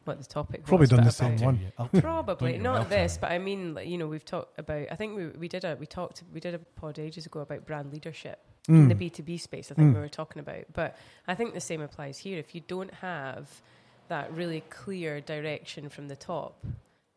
what 0.06 0.18
the 0.18 0.26
topic 0.26 0.62
was. 0.62 0.68
Probably 0.68 0.84
was. 0.84 0.90
done 0.92 1.04
the 1.04 1.12
same 1.12 1.38
one. 1.38 1.60
Yeah, 1.62 1.70
I'll 1.78 1.88
tell 1.88 1.90
you. 2.00 2.02
Probably 2.02 2.52
Don't 2.54 2.58
you? 2.60 2.64
not 2.64 2.78
I'll 2.82 2.86
this, 2.86 3.18
but 3.18 3.32
I 3.32 3.38
mean, 3.38 3.78
you 3.86 3.98
know, 4.00 4.08
we've 4.08 4.26
talked 4.26 4.58
about. 4.58 4.88
I 4.92 4.96
think 4.96 5.16
we 5.16 5.28
we 5.28 5.48
did 5.48 5.64
a 5.64 5.76
we 5.80 5.86
talked 5.86 6.24
we 6.34 6.40
did 6.40 6.56
a 6.56 6.60
pod 6.60 6.98
ages 7.00 7.26
ago 7.28 7.42
about 7.42 7.66
brand 7.68 7.92
leadership 7.94 8.40
in 8.68 8.88
the 8.90 8.96
Mm. 8.96 9.00
B 9.00 9.10
two 9.10 9.24
B 9.24 9.38
space. 9.38 9.72
I 9.72 9.76
think 9.76 9.92
Mm. 9.92 9.96
we 9.96 10.00
were 10.02 10.10
talking 10.10 10.40
about, 10.40 10.66
but 10.74 10.98
I 11.28 11.36
think 11.36 11.54
the 11.54 11.62
same 11.62 11.82
applies 11.82 12.18
here. 12.20 12.40
If 12.40 12.54
you 12.56 12.62
don't 12.68 12.94
have 12.96 13.62
that 14.08 14.32
really 14.34 14.62
clear 14.70 15.22
direction 15.22 15.90
from 15.90 16.08
the 16.08 16.16
top, 16.16 16.64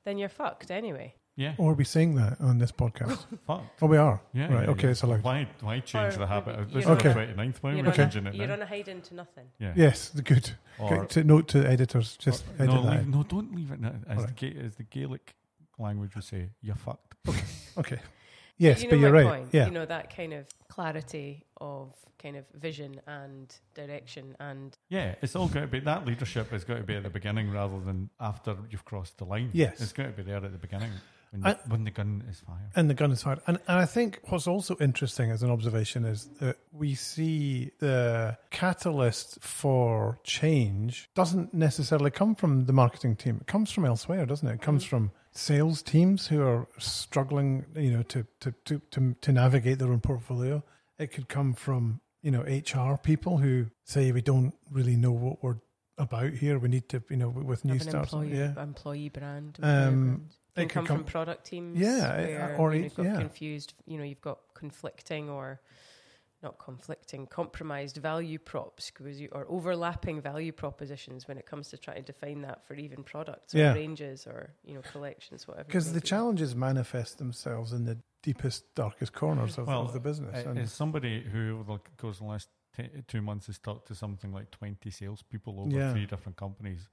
then 0.05 0.19
you're 0.19 0.29
fucked 0.29 0.71
anyway. 0.71 1.15
Yeah. 1.37 1.55
Or 1.57 1.71
are 1.71 1.75
we 1.75 1.85
saying 1.85 2.17
that 2.17 2.41
on 2.41 2.59
this 2.59 2.73
podcast? 2.73 3.25
Fuck. 3.47 3.63
oh, 3.81 3.87
we 3.87 3.97
are. 3.97 4.21
Yeah. 4.33 4.53
right. 4.53 4.65
yeah, 4.65 4.71
okay, 4.71 4.83
yeah. 4.85 4.91
it's 4.91 5.03
allowed. 5.03 5.23
Why, 5.23 5.47
why 5.61 5.79
change 5.79 6.15
Or 6.15 6.19
the 6.19 6.27
habit? 6.27 6.55
you're 6.57 6.63
Of, 6.65 6.73
this 6.73 6.87
on 6.87 6.97
is 6.97 7.05
a- 7.05 7.09
the 7.09 7.15
29th. 7.15 7.57
Why 7.63 7.71
are 7.71 7.73
we 7.75 7.79
You're, 7.81 7.89
Okay. 7.91 7.97
changing 8.03 8.27
a, 8.27 8.31
it 8.31 8.35
you're 8.35 8.47
now? 8.49 8.55
on 8.55 8.63
a 8.63 8.67
hide 8.67 8.89
into 8.89 9.15
nothing. 9.15 9.47
yeah. 9.61 9.73
Yes, 9.77 10.09
the 10.09 10.23
good. 10.23 10.51
Or, 10.81 11.07
to 11.07 11.23
note 11.25 11.47
to 11.49 11.65
editors, 11.65 12.17
just 12.17 12.45
or- 12.59 12.63
edit 12.65 12.75
no, 12.75 12.83
that. 12.83 12.97
leave, 12.99 13.09
no, 13.09 13.23
don't 13.23 13.55
leave 13.55 13.71
it. 13.71 13.81
now. 13.81 13.93
As, 14.09 14.19
Alright. 14.19 14.37
the, 14.37 14.51
Ga- 14.51 14.61
as 14.67 14.75
the 14.77 14.83
Gaelic 14.83 15.35
language 15.79 16.17
would 16.17 16.25
say, 16.25 16.49
you're 16.61 16.75
fucked. 16.75 17.15
Okay. 17.77 17.99
Yes, 18.59 18.83
you 18.83 18.89
know 18.89 18.91
but 18.91 19.01
you're 19.01 19.13
my 19.13 19.23
right. 19.23 19.41
Point. 19.41 19.49
Yeah. 19.53 19.67
You 19.67 19.73
know 19.73 19.87
that 19.87 20.15
kind 20.15 20.33
of 20.33 20.47
clarity 20.69 21.45
of 21.61 21.95
kind 22.19 22.37
of 22.37 22.45
vision 22.55 23.01
and 23.07 23.55
direction 23.75 24.37
and 24.41 24.77
Yeah, 24.89 25.15
it's 25.23 25.37
all 25.37 25.49
got 25.49 25.61
to 25.61 25.67
be 25.67 25.81
that 25.81 26.05
leadership 26.05 26.51
has 26.51 26.65
got 26.65 26.79
to 26.79 26.83
be 26.83 26.97
at 26.97 27.05
the 27.05 27.11
beginning 27.11 27.51
rather 27.51 27.79
than 27.81 28.11
after 28.21 28.57
you've 28.71 28.85
crossed 28.85 29.19
the 29.19 29.25
line. 29.25 29.51
Yes. 29.53 29.81
it's 29.81 29.93
got 29.93 30.05
to 30.05 30.11
be 30.11 30.23
there 30.23 30.37
at 30.37 30.53
the 30.53 30.59
beginning 30.59 30.91
when, 31.31 31.47
I- 31.47 31.51
you, 31.51 31.57
when 31.69 31.85
the 31.85 31.91
gun 31.91 32.25
is 32.29 32.41
fired. 32.41 32.71
And 32.75 32.91
the 32.91 32.95
gun 32.95 33.13
is 33.13 33.23
fired. 33.23 33.41
And, 33.47 33.59
and 33.69 33.79
I 33.79 33.87
think 33.87 34.21
what's 34.25 34.47
also 34.47 34.77
interesting 34.81 35.31
as 35.31 35.43
an 35.43 35.51
observation 35.51 36.05
is 36.05 36.27
that 36.41 36.57
we 36.73 36.95
see 36.95 37.71
the 37.79 38.37
catalyst 38.51 39.39
for 39.41 40.19
change 40.25 41.11
doesn't 41.15 41.55
necessarily 41.55 42.11
come 42.11 42.35
from 42.35 42.67
the 42.67 42.73
marketing 42.73 43.17
team. 43.17 43.39
It 43.41 43.47
comes 43.47 43.71
from 43.71 43.85
elsewhere, 43.85 44.27
doesn't 44.27 44.49
it? 44.49 44.55
It 44.55 44.63
comes 44.63 44.85
mm-hmm. 44.85 44.91
from 44.91 45.11
sales 45.33 45.83
teams 45.83 46.27
who 46.29 46.43
are 46.43 46.67
struggling, 46.79 47.65
you 47.77 47.91
know, 47.91 48.03
to, 48.05 48.27
to, 48.41 48.55
to, 48.65 48.81
to, 48.91 49.15
to 49.21 49.33
navigate 49.33 49.79
their 49.79 49.89
own 49.93 50.01
portfolio. 50.01 50.63
It 50.99 51.09
could 51.13 51.29
come 51.29 51.53
from, 51.55 52.01
you 52.23 52.31
know, 52.31 52.43
HR 52.43 52.97
people 52.99 53.39
who 53.39 53.67
say 53.85 54.11
we 54.13 54.21
don't 54.23 54.55
really 54.71 54.97
know 54.97 55.13
what 55.13 55.43
we're 55.43 55.57
about 55.97 56.33
here. 56.33 56.59
We 56.59 56.69
need 56.69 56.89
to, 56.91 57.03
you 57.11 57.17
know, 57.17 57.29
with 57.29 57.65
new 57.65 57.79
starts. 57.79 58.13
employee, 58.13 58.37
Yeah. 58.39 58.61
employee 58.63 59.09
brand. 59.09 59.59
Um, 59.63 59.69
brand. 60.07 60.21
it 60.57 60.61
Can 60.61 60.69
could 60.69 60.75
come, 60.75 60.87
come- 60.87 60.97
from 60.99 61.05
product 61.07 61.45
teams. 61.47 61.79
Yeah, 61.79 62.17
where, 62.17 62.57
or 62.59 62.73
you 62.75 62.77
it- 62.77 62.79
know, 62.81 62.85
you've 62.85 62.97
got 62.97 63.05
yeah. 63.07 63.19
confused. 63.19 63.75
You 63.87 63.99
know, 63.99 64.05
you've 64.05 64.21
got 64.21 64.39
conflicting 64.55 65.29
or 65.29 65.61
not 66.43 66.59
conflicting, 66.59 67.27
compromised 67.27 67.97
value 67.97 68.39
props 68.39 68.91
because 68.91 69.21
you 69.21 69.29
or 69.33 69.45
overlapping 69.49 70.21
value 70.21 70.53
propositions 70.53 71.27
when 71.27 71.37
it 71.39 71.47
comes 71.47 71.69
to 71.69 71.77
trying 71.79 71.97
to 72.05 72.13
define 72.13 72.43
that 72.43 72.65
for 72.67 72.75
even 72.75 73.03
products 73.03 73.55
or 73.55 73.59
Yeah. 73.59 73.75
ranges 73.75 74.27
or 74.27 74.55
you 74.65 74.75
know 74.75 74.83
collections, 74.83 75.49
whatever. 75.49 75.65
Because 75.67 75.93
the 75.93 76.01
be. 76.01 76.07
challenges 76.07 76.55
manifest 76.55 77.19
themselves 77.19 77.73
in 77.73 77.85
the 77.85 77.99
deepest, 78.23 78.73
darkest 78.75 79.13
corners 79.13 79.59
of, 79.59 79.67
Well, 79.67 79.83
of 79.83 79.93
the 79.93 80.01
business. 80.01 80.47
Uh, 80.47 80.51
And 80.51 80.59
As 80.61 80.73
somebody 80.73 81.23
who, 81.23 81.59
over 81.61 81.75
the 81.75 81.91
course 81.97 82.17
of 82.19 82.25
the 82.27 82.31
last 82.31 82.49
t- 82.77 82.89
two 83.07 83.23
months, 83.23 83.47
has 83.47 83.59
talked 83.59 83.89
to 83.89 83.95
something 83.95 84.33
like 84.33 84.51
20 84.51 84.91
salespeople 84.91 85.61
over 85.61 85.71
Yeah. 85.71 85.93
three 85.93 86.07
different 86.07 86.37
companies, 86.37 86.89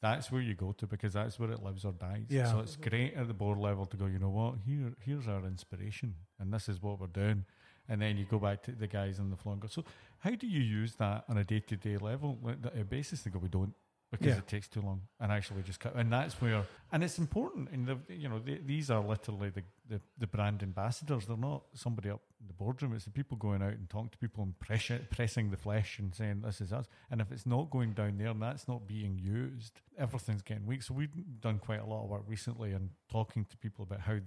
that's 0.00 0.30
where 0.30 0.42
you 0.42 0.54
go 0.54 0.72
to 0.72 0.86
because 0.86 1.12
that's 1.14 1.38
where 1.38 1.50
it 1.50 1.62
lives 1.62 1.84
or 1.84 1.92
dies. 1.92 2.26
Yeah. 2.28 2.50
So 2.52 2.60
it's 2.60 2.76
great 2.76 3.14
at 3.14 3.26
the 3.28 3.34
board 3.34 3.58
level 3.58 3.86
to 3.86 3.96
go, 3.96 4.06
you 4.06 4.18
know 4.18 4.30
what, 4.30 4.58
here 4.64 4.94
here's 5.00 5.26
our 5.28 5.44
inspiration 5.44 6.14
and 6.38 6.52
this 6.52 6.68
is 6.68 6.80
what 6.80 6.98
we're 7.00 7.06
doing. 7.08 7.44
And 7.88 8.00
then 8.02 8.16
you 8.16 8.24
go 8.24 8.38
back 8.38 8.62
to 8.64 8.72
the 8.72 8.86
guys 8.86 9.18
on 9.20 9.30
the 9.30 9.36
floor 9.36 9.52
and 9.54 9.62
go, 9.62 9.68
so 9.68 9.84
how 10.18 10.30
do 10.30 10.46
you 10.46 10.60
use 10.60 10.94
that 10.96 11.24
on 11.28 11.38
a 11.38 11.44
day 11.44 11.60
to 11.60 11.76
day 11.76 11.96
level? 11.96 12.38
Like, 12.42 12.56
uh, 12.66 12.82
basis 12.82 13.22
to 13.24 13.30
go, 13.30 13.38
we 13.38 13.48
don't 13.48 13.74
because 14.10 14.26
Yeah. 14.28 14.38
it 14.38 14.46
takes 14.46 14.68
too 14.68 14.80
long 14.80 15.02
and 15.18 15.32
actually 15.32 15.62
just 15.62 15.80
cut. 15.80 15.94
And 15.96 16.12
that's 16.12 16.40
where, 16.40 16.62
and 16.92 17.02
it's 17.02 17.18
important. 17.18 17.70
And 17.70 17.86
the, 17.88 17.98
you 18.08 18.28
know, 18.28 18.38
the, 18.38 18.60
these 18.64 18.88
are 18.88 19.02
literally 19.02 19.50
the, 19.50 19.62
the, 19.88 20.00
the 20.16 20.28
brand 20.28 20.62
ambassadors. 20.62 21.26
They're 21.26 21.36
not 21.36 21.64
somebody 21.74 22.10
up 22.10 22.20
in 22.40 22.46
the 22.46 22.52
boardroom. 22.52 22.94
It's 22.94 23.04
the 23.04 23.10
people 23.10 23.36
going 23.36 23.62
out 23.62 23.72
and 23.72 23.90
talking 23.90 24.10
to 24.10 24.18
people 24.18 24.44
and 24.44 24.56
press, 24.60 24.90
pressing 25.10 25.50
the 25.50 25.56
flesh 25.56 25.98
and 25.98 26.14
saying, 26.14 26.42
this 26.42 26.60
is 26.60 26.72
us. 26.72 26.86
And 27.10 27.20
if 27.20 27.32
it's 27.32 27.46
not 27.46 27.70
going 27.70 27.94
down 27.94 28.16
there 28.18 28.28
and 28.28 28.40
that's 28.40 28.68
not 28.68 28.86
being 28.86 29.18
used, 29.18 29.80
everything's 29.98 30.42
getting 30.42 30.66
weak. 30.66 30.82
So 30.84 30.94
we've 30.94 31.10
done 31.40 31.58
quite 31.58 31.80
a 31.80 31.86
lot 31.86 32.04
of 32.04 32.08
work 32.08 32.22
recently 32.28 32.72
and 32.72 32.90
talking 33.10 33.44
to 33.46 33.56
people 33.56 33.82
about 33.82 34.00
how 34.02 34.18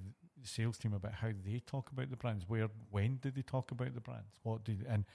sales 0.43 0.77
team 0.77 0.93
about 0.93 1.13
how 1.13 1.29
they 1.45 1.61
talk 1.65 1.91
about 1.91 2.09
the 2.09 2.17
brands. 2.17 2.45
Where, 2.47 2.69
when 2.91 3.17
did 3.21 3.35
they 3.35 3.41
talk 3.41 3.71
about 3.71 3.93
the 3.93 4.01
brands? 4.01 4.39
What 4.43 4.63
did, 4.63 4.85
and 4.87 5.05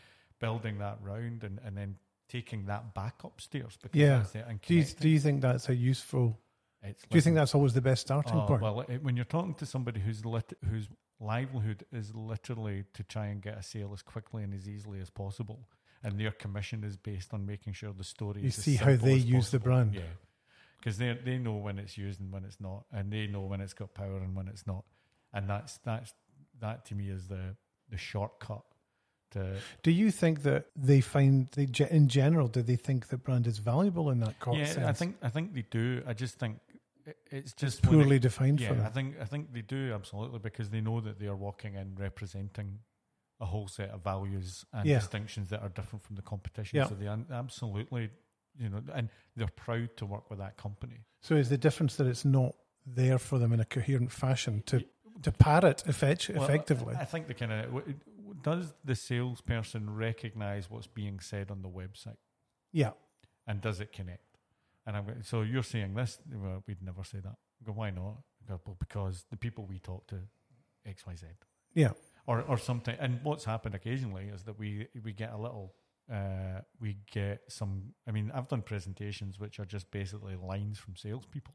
building 0.41 0.79
that 0.79 0.99
round 1.03 1.45
and, 1.45 1.61
and 1.65 1.77
then 1.77 1.97
taking 2.29 2.67
that 2.67 2.95
back 2.95 3.23
upstairs 3.25 3.79
because 3.83 3.99
Yeah. 3.99 4.19
that's 4.19 4.35
it 4.35 4.45
and 4.49 4.61
Do 4.61 4.75
you, 4.75 4.85
do 4.85 5.09
you 5.09 5.21
think 5.21 5.41
that's 5.43 5.69
a 5.69 5.75
useful? 5.75 6.39
It's 6.83 7.03
Do 7.03 7.17
you 7.17 7.23
think 7.23 7.37
that's 7.37 7.55
always 7.55 7.73
the 7.73 7.81
best 7.81 8.03
starting 8.03 8.37
oh, 8.37 8.47
point? 8.47 8.63
Well, 8.63 8.81
it, 8.83 9.03
when 9.03 9.17
you're 9.17 9.25
talking 9.25 9.55
to 9.55 9.67
somebody 9.67 10.01
whose 10.01 10.25
lit, 10.25 10.53
whose 10.69 10.89
livelihood 11.21 11.85
is 11.93 12.15
literally 12.15 12.85
to 12.95 13.03
try 13.05 13.27
and 13.27 13.41
get 13.41 13.57
a 13.57 13.63
sale 13.63 13.91
as 13.95 14.03
quickly 14.03 14.43
and 14.43 14.53
as 14.53 14.69
easily 14.69 15.01
as 15.01 15.11
possible, 15.11 15.69
and 16.03 16.19
their 16.21 16.33
commission 16.33 16.85
is 16.85 16.97
based 16.97 17.33
on 17.33 17.47
making 17.47 17.73
sure 17.73 17.93
the 17.93 18.05
story 18.05 18.43
You 18.43 18.51
see 18.51 18.77
how 18.77 18.97
they 18.97 19.15
use 19.15 19.51
the 19.51 19.59
brand. 19.59 19.95
Yeah, 19.95 20.03
because 20.79 20.99
they 20.99 21.19
they 21.25 21.39
know 21.39 21.55
when 21.55 21.79
it's 21.79 21.97
used 21.97 22.21
and 22.21 22.31
when 22.31 22.45
it's 22.45 22.61
not, 22.61 22.85
and 22.93 23.11
they 23.11 23.27
know 23.27 23.43
when 23.43 23.61
it's 23.61 23.73
got 23.73 23.95
power 23.95 24.19
and 24.19 24.37
when 24.37 24.49
it's 24.49 24.67
not, 24.67 24.85
and 25.35 25.49
that's 25.51 25.79
that's 25.85 26.15
that 26.61 26.85
to 26.87 26.95
me 26.95 27.09
is 27.11 27.29
the 27.29 27.57
the 27.91 27.99
shortcut 27.99 28.63
to 29.33 29.57
Do 29.83 29.91
you 29.91 30.11
think 30.11 30.43
that 30.45 30.67
they 30.75 31.01
find 31.01 31.49
they 31.53 31.69
in 31.91 32.09
general? 32.09 32.49
Do 32.49 32.63
they 32.63 32.77
think 32.77 33.09
that 33.09 33.23
brand 33.25 33.47
is 33.47 33.59
valuable 33.59 34.11
in 34.11 34.21
that 34.21 34.37
yeah. 34.53 34.65
sense? 34.65 34.87
I 34.87 34.93
think 34.93 35.17
I 35.23 35.29
think 35.29 35.53
they 35.55 35.65
do. 35.71 36.03
I 36.07 36.15
just 36.15 36.39
think 36.39 36.59
it, 37.05 37.17
it's 37.31 37.53
it's 37.53 37.53
just 37.55 37.85
when 37.87 37.97
it- 38.01 38.03
poorly 38.05 38.19
defined 38.19 38.61
Yeah, 38.61 38.73
for 38.75 38.83
I 38.83 38.89
think 38.89 39.17
I 39.21 39.25
think 39.25 39.53
they 39.53 39.63
do 39.63 39.93
absolutely 39.93 40.39
because 40.39 40.71
they 40.71 40.81
know 40.81 41.01
that 41.01 41.19
they 41.19 41.27
are 41.27 41.37
walking 41.37 41.75
in 41.75 41.95
representing 41.97 42.79
a 43.41 43.45
whole 43.47 43.67
set 43.69 43.91
of 43.91 44.03
values 44.03 44.65
and 44.73 44.87
Yeah. 44.89 45.01
distinctions 45.01 45.49
that 45.51 45.61
are 45.61 45.69
different 45.69 46.05
from 46.05 46.15
the 46.17 46.23
competition. 46.23 46.77
Yeah. 46.79 46.87
So 46.87 46.95
they 46.95 47.09
un- 47.09 47.27
absolutely, 47.33 48.11
you 48.57 48.69
know, 48.69 48.81
and 48.95 49.09
they're 49.37 49.49
proud 49.49 49.97
to 49.97 50.07
work 50.07 50.31
with 50.31 50.39
that 50.39 50.57
company. 50.57 51.01
So 51.21 51.35
is 51.35 51.49
the 51.49 51.59
difference 51.59 51.97
that 51.97 52.07
it's 52.07 52.25
not 52.25 52.55
there 52.87 53.19
for 53.19 53.39
them 53.41 53.53
in 53.53 53.59
a 53.61 53.65
coherent 53.65 54.13
fashion 54.13 54.63
to 54.67 54.85
to 55.25 55.33
parrot 55.33 55.85
effect- 55.87 56.31
Well, 56.33 56.45
effectively? 56.45 56.95
I, 56.97 57.05
think 57.05 57.27
the 57.27 57.35
kind 57.35 57.53
of 57.53 57.83
does 58.43 58.75
the 58.85 58.95
salesperson 58.95 59.95
recognize 59.95 60.71
what's 60.71 60.87
being 60.87 61.19
said 61.21 61.51
on 61.51 61.63
the 61.63 61.69
website 61.69 62.17
yeah, 62.73 62.91
and 63.47 63.61
does 63.61 63.81
it 63.81 63.93
connect? 63.93 64.21
And 64.87 64.97
I'm 64.97 65.05
going, 65.07 65.23
so 65.23 65.43
you're 65.43 65.63
saying 65.63 65.95
this? 65.95 66.19
Well, 66.31 66.63
we'd 66.67 66.83
never 66.83 67.05
say 67.05 67.19
that. 67.21 67.37
Go, 67.65 67.73
why 67.73 67.91
not? 67.91 68.17
Go, 68.47 68.61
well, 68.67 68.77
because 68.79 69.25
the 69.31 69.37
people 69.37 69.65
we 69.67 69.79
talk 69.79 70.07
to, 70.09 70.17
X, 70.85 71.07
Y, 71.07 71.15
Z. 71.15 71.27
yeah, 71.75 71.93
or 72.27 72.43
or 72.43 72.59
something. 72.59 72.97
And 73.01 73.21
what's 73.23 73.45
happened 73.45 73.75
occasionally 73.75 74.27
is 74.35 74.43
that 74.45 74.59
we 74.59 74.89
we 75.03 75.13
get 75.13 75.33
a 75.33 75.37
little. 75.39 75.75
Uh, 76.13 76.61
we 76.81 76.99
get 77.11 77.41
some. 77.49 77.95
I 78.07 78.11
mean, 78.11 78.31
I've 78.35 78.49
done 78.49 78.61
presentations 78.61 79.41
which 79.41 79.59
are 79.59 79.65
just 79.65 79.91
basically 79.91 80.37
lines 80.37 80.79
from 80.79 80.97
salespeople. 80.97 81.55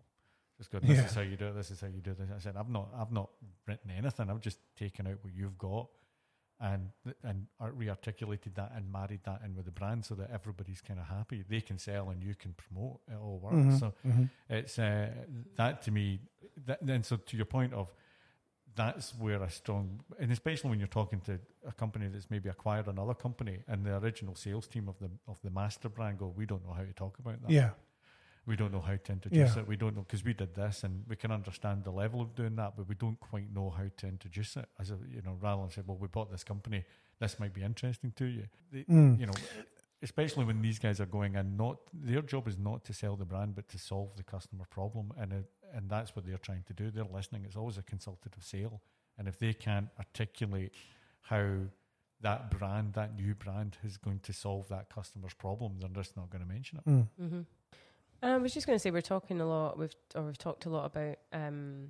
Just 0.60 0.72
going, 0.72 0.86
this 0.86 0.98
Yeah. 1.00 1.06
is 1.06 1.13
how 1.16 1.22
you 1.22 1.38
do 1.38 1.48
it. 1.48 1.56
This 1.56 1.72
is 1.72 1.82
how 1.82 1.88
you 1.88 2.01
do 2.01 2.13
this. 2.13 2.30
I 2.36 2.39
said, 2.39 2.56
I've 2.58 2.70
not, 2.70 2.89
I've 2.96 3.12
not 3.12 3.30
written 3.66 3.89
anything. 3.92 4.30
I've 4.30 4.42
just 4.42 4.60
taken 4.78 5.08
out 5.08 5.18
what 5.24 5.34
you've 5.34 5.58
got, 5.58 5.88
and 6.60 6.89
and 7.24 7.48
ar- 7.62 7.72
re-articulated 7.72 8.54
that 8.56 8.74
and 8.75 8.92
married 8.92 9.22
that 9.24 9.42
in 9.46 9.56
with 9.56 9.63
the 9.66 9.72
brand 9.72 10.04
so 10.06 10.13
that 10.16 10.30
everybody's 10.32 10.82
kind 10.82 11.00
of 11.00 11.06
happy. 11.08 11.44
They 11.50 11.62
can 11.62 11.78
sell 11.78 12.10
and 12.10 12.22
you 12.22 12.36
can 12.36 12.54
promote. 12.54 13.00
It 13.08 13.16
all 13.16 13.39
works. 13.39 13.56
Mhm, 13.56 13.80
So 13.80 13.94
mhm. 14.06 14.30
it's 14.50 14.78
uh, 14.78 15.10
that 15.56 15.82
to 15.84 15.92
me. 15.92 16.20
That, 16.65 16.80
then, 16.86 17.04
so 17.04 17.15
to 17.15 17.38
your 17.38 17.45
point 17.45 17.74
of 17.74 17.93
that's 18.76 19.15
where 19.15 19.41
a 19.41 19.50
strong, 19.50 20.02
and 20.19 20.32
especially 20.32 20.69
when 20.69 20.80
you're 20.80 20.88
talking 20.88 21.22
to 21.22 21.39
a 21.65 21.72
company 21.72 22.08
that's 22.08 22.30
maybe 22.30 22.50
acquired 22.50 22.88
another 22.88 23.13
company, 23.13 23.60
and 23.67 23.86
the 23.86 23.95
original 23.98 24.36
sales 24.36 24.67
team 24.67 24.88
of 24.89 25.00
the 25.00 25.10
of 25.28 25.41
the 25.41 25.50
master 25.50 25.88
brand 25.89 26.17
go, 26.19 26.28
we 26.36 26.45
don't 26.45 26.65
know 26.65 26.74
how 26.74 26.84
to 26.84 26.93
talk 26.93 27.17
about 27.19 27.41
that. 27.41 27.50
yeah, 27.52 27.69
We 28.49 28.55
don't 28.55 28.71
know 28.71 28.81
how 28.81 28.95
to 28.97 29.12
introduce 29.12 29.55
Yeah. 29.55 29.62
it. 29.62 29.67
We 29.67 29.77
don't 29.77 29.95
know 29.95 30.01
because 30.01 30.23
we 30.23 30.33
did 30.33 30.55
this, 30.55 30.83
and 30.83 31.05
we 31.07 31.15
can 31.15 31.31
understand 31.31 31.83
the 31.83 31.91
level 31.91 32.19
of 32.19 32.33
doing 32.33 32.55
that, 32.55 32.75
but 32.75 32.88
we 32.89 32.95
don't 32.95 33.19
quite 33.19 33.53
know 33.53 33.69
how 33.69 33.85
to 33.97 34.07
introduce 34.07 34.57
it. 34.57 34.67
As 34.79 34.89
a 34.89 34.97
you 35.15 35.21
know, 35.21 35.38
rather 35.39 35.62
than 35.62 35.69
say, 35.71 35.83
well, 35.85 35.97
we 35.97 36.07
bought 36.07 36.31
this 36.31 36.43
company, 36.43 36.83
this 37.19 37.39
might 37.39 37.53
be 37.53 37.62
interesting 37.62 38.12
to 38.13 38.25
you. 38.25 38.45
The- 38.71 38.85
Mm. 38.85 39.19
You 39.19 39.27
know, 39.27 39.33
especially 40.01 40.45
when 40.45 40.62
these 40.63 40.79
guys 40.79 40.99
are 40.99 41.05
going 41.05 41.35
in, 41.35 41.57
not 41.57 41.77
their 41.93 42.23
job 42.23 42.47
is 42.47 42.57
not 42.57 42.83
to 42.85 42.93
sell 42.93 43.15
the 43.15 43.25
brand, 43.25 43.53
but 43.53 43.67
to 43.69 43.77
solve 43.77 44.15
the 44.15 44.23
customer 44.23 44.65
problem, 44.65 45.13
and 45.17 45.31
it, 45.31 45.45
and 45.75 45.88
that's 45.88 46.15
what 46.15 46.25
they're 46.25 46.39
trying 46.49 46.63
to 46.63 46.73
do. 46.73 46.89
They're 46.89 47.03
listening. 47.19 47.45
It's 47.45 47.55
always 47.55 47.77
a 47.77 47.83
consultative 47.83 48.43
sale, 48.43 48.81
and 49.17 49.27
if 49.27 49.38
they 49.38 49.53
can't 49.53 49.89
articulate 49.99 50.73
how 51.21 51.45
that 52.21 52.49
brand, 52.49 52.93
that 52.93 53.15
new 53.15 53.35
brand, 53.35 53.77
is 53.83 53.97
going 53.97 54.21
to 54.21 54.33
solve 54.33 54.67
that 54.69 54.89
customer's 54.89 55.35
problem, 55.35 55.77
they're 55.79 55.89
just 55.89 56.17
not 56.17 56.31
going 56.31 56.41
to 56.43 56.49
mention 56.51 56.79
it. 56.79 56.85
Mm. 56.89 57.07
hmm 57.17 57.41
I 58.21 58.38
was 58.38 58.53
just 58.53 58.67
going 58.67 58.75
to 58.75 58.79
say 58.82 58.91
we're 58.91 59.01
talking 59.01 59.39
a 59.41 59.47
lot. 59.47 59.77
We've 59.77 59.93
or 60.15 60.23
we've 60.23 60.38
talked 60.38 60.65
a 60.65 60.69
lot 60.69 60.86
about 60.86 61.17
um, 61.32 61.89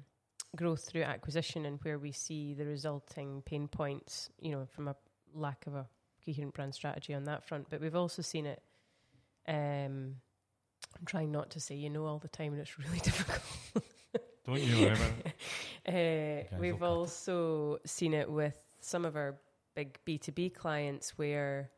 growth 0.56 0.88
through 0.88 1.04
acquisition 1.04 1.66
and 1.66 1.80
where 1.84 1.98
we 1.98 2.12
see 2.12 2.54
the 2.54 2.66
resulting 2.66 3.42
pain 3.46 3.68
points. 3.68 4.30
You 4.40 4.52
know, 4.52 4.66
from 4.66 4.88
a 4.88 4.96
lack 5.34 5.66
of 5.68 5.76
a 5.76 5.88
coherent 6.26 6.54
brand 6.54 6.76
strategy 6.76 7.14
on 7.14 7.24
that 7.26 7.44
front. 7.44 7.68
But 7.70 7.82
we've 7.82 7.96
also 7.96 8.22
seen 8.22 8.46
it. 8.46 8.62
Um, 9.48 10.16
I'm 10.98 11.06
trying 11.06 11.32
not 11.32 11.50
to 11.52 11.60
say 11.60 11.76
you 11.76 11.90
know 11.90 12.06
all 12.06 12.20
the 12.20 12.28
time, 12.28 12.54
and 12.54 12.62
it's 12.62 12.78
really 12.86 13.00
difficult. 13.00 13.42
Don't 14.46 14.62
you 14.62 14.76
remember? 14.90 15.04
Uh, 15.88 16.44
we've 16.60 16.84
also 16.84 17.80
seen 17.84 18.14
it 18.14 18.30
with 18.30 18.56
some 18.80 19.06
of 19.06 19.16
our 19.16 19.40
big 19.76 19.98
B2B 20.06 20.54
clients 20.54 21.18
where 21.18 21.72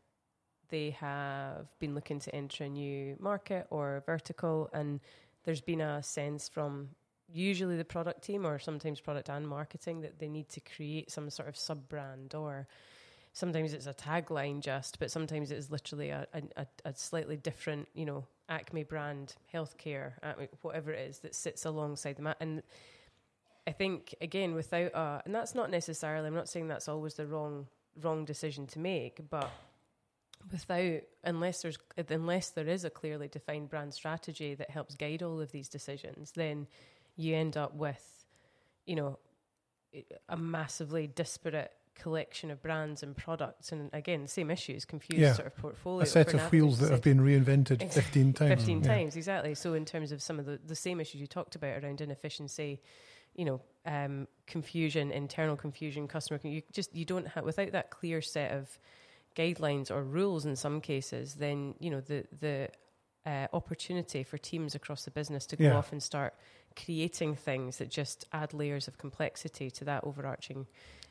they 0.72 0.92
have 0.92 1.68
been 1.80 1.94
looking 1.94 2.20
to 2.20 2.34
enter 2.36 2.64
a 2.64 2.70
new 2.70 3.16
market 3.20 3.68
or 3.70 4.02
vertical, 4.06 4.70
and 4.74 5.00
there's 5.44 5.62
been 5.62 5.82
a 5.82 6.02
sense 6.02 6.50
from 6.50 6.90
usually 7.34 7.78
the 7.78 7.86
product 7.86 8.24
team 8.24 8.46
or 8.46 8.60
sometimes 8.60 9.00
product 9.00 9.30
and 9.30 9.48
marketing 9.48 10.02
that 10.02 10.20
they 10.20 10.28
need 10.28 10.50
to 10.50 10.60
create 10.60 11.12
some 11.12 11.30
sort 11.30 11.48
of 11.48 11.56
sub 11.56 11.88
brand 11.88 12.36
or 12.36 12.68
sometimes 13.34 13.74
it's 13.74 13.88
a 13.88 13.94
tagline 13.94 14.60
just, 14.60 15.00
but 15.00 15.10
sometimes 15.10 15.52
it's 15.52 15.72
literally 15.72 16.10
a, 16.10 16.28
a, 16.58 16.66
a- 16.84 16.94
slightly 16.94 17.38
different, 17.38 17.88
you 17.94 18.06
know, 18.06 18.26
Acme 18.50 18.84
brand, 18.84 19.36
healthcare, 19.54 20.14
Acme, 20.22 20.50
whatever 20.62 20.92
it 20.92 21.10
is 21.10 21.20
that 21.20 21.34
sits 21.34 21.64
alongside 21.66 22.18
them. 22.18 22.34
And 22.42 22.64
I 23.66 23.72
think 23.72 24.14
again, 24.20 24.54
without 24.54 24.92
a, 24.94 25.22
and 25.24 25.34
that's 25.34 25.56
not 25.56 25.70
necessarily. 25.70 26.28
I'm 26.28 26.36
not 26.36 26.50
saying 26.50 26.68
that's 26.68 26.90
always 26.90 27.14
the 27.14 27.26
wrong 27.26 27.68
wrong 28.02 28.26
decision 28.26 28.68
to 28.68 28.80
make, 28.80 29.20
but 29.30 29.50
without 30.52 31.02
unless 31.24 31.62
there's 31.62 31.78
unless 32.10 32.50
there 32.50 32.68
is 32.68 32.86
a 32.86 32.90
clearly 32.90 33.28
defined 33.28 33.70
brand 33.70 33.94
strategy 33.94 34.56
that 34.56 34.70
helps 34.70 34.96
guide 34.96 35.22
all 35.24 35.40
of 35.42 35.52
these 35.52 35.70
decisions, 35.70 36.32
then 36.32 36.68
you 37.16 37.36
end 37.36 37.58
up 37.58 37.76
with, 37.76 38.26
you 38.86 38.96
know, 38.96 39.20
a 40.30 40.38
massively 40.38 41.08
disparate 41.08 41.72
collection 41.94 42.50
of 42.50 42.62
brands 42.64 43.04
and 43.04 43.16
products, 43.18 43.72
and 43.74 43.90
again, 43.94 44.26
same 44.26 44.50
issues, 44.50 44.86
confused 44.86 45.22
Yeah. 45.22 45.34
sort 45.34 45.48
of 45.48 45.56
portfolio. 45.58 46.04
a 46.04 46.06
set 46.06 46.34
of 46.34 46.52
wheels 46.52 46.80
that 46.80 46.90
have 46.90 47.02
been 47.02 47.20
reinvented 47.20 47.92
15 47.92 48.34
times. 48.34 48.50
15 48.62 48.82
Yeah. 48.82 48.88
times 48.88 49.16
exactly 49.18 49.54
so 49.54 49.74
in 49.74 49.84
terms 49.86 50.12
of 50.14 50.22
some 50.22 50.40
of 50.40 50.46
the, 50.46 50.58
the 50.66 50.76
same 50.76 51.00
issues 51.02 51.20
you 51.20 51.28
talked 51.28 51.56
about 51.56 51.84
around 51.84 52.00
inefficiency 52.02 52.82
you 53.36 53.46
know 53.46 53.62
um, 53.86 54.28
confusion 54.48 55.12
internal 55.12 55.56
confusion 55.58 56.08
customer 56.08 56.40
you 56.44 56.62
just 56.72 56.96
you 56.96 57.06
don't 57.06 57.28
have 57.28 57.44
without 57.44 57.72
that 57.74 57.90
clear 57.92 58.22
set 58.22 58.52
of 58.52 58.80
guidelines 59.36 59.90
or 59.92 60.04
rules 60.04 60.46
in 60.46 60.56
some 60.56 60.82
cases 60.82 61.36
then 61.36 61.74
you 61.80 61.90
know 61.90 62.02
the 62.02 62.26
the 62.40 62.70
uh, 63.26 63.48
opportunity 63.54 64.24
for 64.24 64.38
teams 64.40 64.74
across 64.76 65.06
the 65.06 65.12
business 65.12 65.46
to 65.46 65.56
go 65.56 65.66
Yeah. 65.66 65.78
off 65.78 65.92
and 65.92 66.02
start 66.02 66.34
creating 66.76 67.36
things 67.36 67.78
that 67.78 67.90
just 67.90 68.26
add 68.34 68.52
layers 68.54 68.88
of 68.88 68.98
complexity 68.98 69.70
to 69.72 69.86
that 69.86 70.04
overarching 70.04 70.66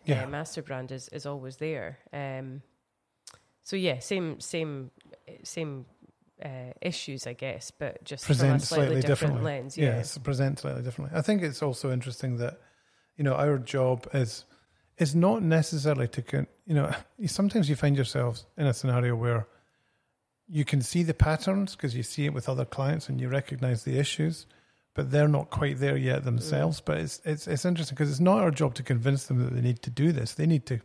Yeah. 0.07 0.25
uh, 0.25 0.27
master 0.29 0.61
brand 0.63 0.91
is, 0.91 1.09
is 1.11 1.25
always 1.25 1.57
there. 1.59 1.99
Um, 2.13 2.63
so 3.63 3.77
yeah, 3.77 4.01
same 4.01 4.41
same 4.41 4.91
same 5.45 5.87
uh, 6.45 6.73
issues, 6.81 7.27
I 7.27 7.35
guess, 7.35 7.71
but 7.71 8.03
just 8.03 8.25
from 8.25 8.33
a 8.33 8.37
Present 8.39 8.63
slightly, 8.63 8.87
slightly 8.87 9.01
different 9.03 9.35
differently. 9.35 9.45
lens. 9.45 9.79
yeah, 9.79 9.99
it's 10.01 10.19
present 10.19 10.59
slightly 10.59 10.83
differently. 10.83 11.17
I 11.17 11.23
think 11.23 11.43
it's 11.43 11.63
also 11.63 11.93
interesting 11.93 12.39
that 12.39 12.59
you 13.17 13.23
know 13.25 13.35
our 13.35 13.59
job 13.59 14.09
is 14.13 14.47
is 15.01 15.15
not 15.15 15.43
necessarily 15.43 16.07
to 16.07 16.47
you 16.67 16.75
know 16.75 16.93
sometimes 17.27 17.69
you 17.69 17.75
find 17.75 17.97
yourselves 17.97 18.47
in 18.57 18.67
a 18.67 18.75
scenario 18.75 19.17
where 19.17 19.49
you 20.51 20.65
can 20.65 20.83
see 20.83 21.03
the 21.03 21.15
patterns 21.15 21.77
because 21.77 21.95
you 21.95 22.03
see 22.03 22.27
it 22.27 22.35
with 22.35 22.49
other 22.49 22.65
clients 22.65 23.09
and 23.09 23.21
you 23.21 23.29
recognize 23.29 23.85
the 23.85 23.99
issues, 23.99 24.47
but 24.95 25.13
they're 25.13 25.29
not 25.29 25.49
quite 25.49 25.79
there 25.79 25.97
yet 25.97 26.25
themselves. 26.25 26.81
Mm. 26.81 26.85
But 26.85 26.99
it's 26.99 27.21
it's 27.25 27.47
it's 27.47 27.65
interesting 27.65 27.95
because 27.95 28.11
it's 28.11 28.21
not 28.21 28.41
our 28.41 28.51
job 28.51 28.75
to 28.75 28.83
convince 28.83 29.27
them 29.27 29.39
that 29.45 29.55
they 29.55 29.61
need 29.61 29.83
to 29.83 29.91
do 29.91 30.13
this. 30.13 30.35
They 30.35 30.47
need 30.47 30.67
to 30.67 30.81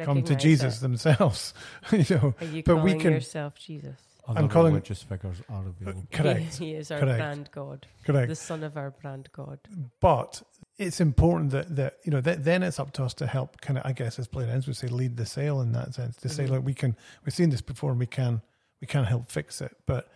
come 0.00 0.22
to 0.22 0.34
Jesus 0.34 0.78
it. 0.78 0.80
themselves. 0.80 1.52
you 1.92 2.04
know, 2.10 2.34
you 2.50 2.62
but 2.62 2.78
we 2.78 2.94
can- 2.94 3.12
yourself 3.12 3.54
Jesus? 3.56 4.00
Other 4.26 4.40
I'm 4.40 4.48
calling- 4.48 4.72
religious 4.74 5.02
figures 5.02 5.42
are 5.48 5.66
available. 5.66 6.06
correct, 6.12 6.58
He, 6.58 6.66
he 6.70 6.74
is 6.74 6.90
our 6.90 7.00
Correct. 7.00 7.18
brand 7.18 7.50
God, 7.52 7.86
correct. 8.04 8.28
the 8.28 8.36
son 8.36 8.62
of 8.62 8.76
our 8.76 8.90
brand 8.90 9.28
God. 9.32 9.58
but 10.00 10.42
it's 10.78 11.00
important 11.00 11.50
that 11.50 11.74
that 11.76 11.98
you 12.04 12.10
know 12.12 12.20
that 12.20 12.44
then 12.44 12.62
it's 12.62 12.78
up 12.80 12.92
to 12.92 13.04
us 13.04 13.14
to 13.14 13.26
help 13.26 13.60
kind 13.60 13.78
of 13.78 13.84
I 13.86 13.92
guess 13.92 14.18
as 14.18 14.26
Blair 14.28 14.48
Enns 14.48 14.66
would 14.66 14.76
say 14.76 14.86
lead 14.88 15.16
the 15.16 15.26
sale 15.26 15.60
in 15.60 15.72
that 15.72 15.94
sense 15.94 16.16
to 16.16 16.28
say 16.28 16.44
Mhm. 16.46 16.50
look 16.50 16.64
we 16.64 16.74
can 16.74 16.96
we've 17.24 17.34
seen 17.34 17.50
this 17.50 17.60
before 17.62 17.90
and 17.90 17.98
we 18.00 18.06
can 18.06 18.42
we 18.80 18.86
can 18.86 19.04
help 19.04 19.30
fix 19.30 19.60
it 19.60 19.76
but 19.86 20.08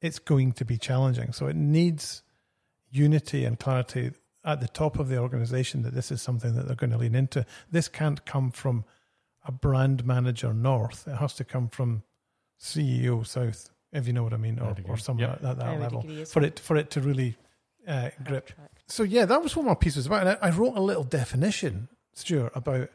it's 0.00 0.18
going 0.18 0.52
to 0.52 0.64
be 0.64 0.76
challenging 0.76 1.32
so 1.32 1.46
it 1.46 1.54
needs 1.56 2.22
unity 2.90 3.44
and 3.44 3.58
clarity 3.58 4.12
at 4.44 4.60
the 4.60 4.68
top 4.68 4.98
of 4.98 5.08
the 5.08 5.18
organization 5.18 5.82
that 5.82 5.94
this 5.94 6.10
is 6.10 6.20
something 6.20 6.54
that 6.56 6.66
they're 6.66 6.76
going 6.76 6.90
to 6.90 6.98
lean 6.98 7.14
into 7.14 7.46
this 7.70 7.86
can't 7.88 8.24
come 8.26 8.50
from 8.50 8.84
a 9.46 9.52
brand 9.52 10.04
manager 10.04 10.52
north 10.52 11.06
it 11.06 11.16
has 11.16 11.32
to 11.34 11.44
come 11.44 11.68
from 11.68 12.02
CEO 12.62 13.26
south 13.26 13.70
if 13.92 14.06
you 14.06 14.12
know 14.12 14.22
what 14.22 14.32
I 14.32 14.38
mean 14.38 14.58
or, 14.58 14.70
I'd 14.70 14.84
or 14.88 14.96
somewhere 14.96 15.38
Yep. 15.42 15.44
at, 15.44 15.50
at 15.50 15.58
that 15.58 15.80
level 15.80 16.24
for 16.26 16.42
it 16.42 16.58
for 16.60 16.76
it 16.76 16.90
to 16.92 17.00
really 17.00 17.36
uh, 17.86 18.10
grip 18.24 18.50
so 18.92 19.04
yeah, 19.04 19.24
that 19.24 19.42
was 19.42 19.56
what 19.56 19.64
my 19.64 19.74
piece 19.74 19.96
was 19.96 20.06
about. 20.06 20.26
And 20.26 20.28
I, 20.42 20.48
I 20.48 20.50
wrote 20.50 20.76
a 20.76 20.80
little 20.80 21.04
definition, 21.04 21.88
Stuart, 22.12 22.52
about 22.54 22.90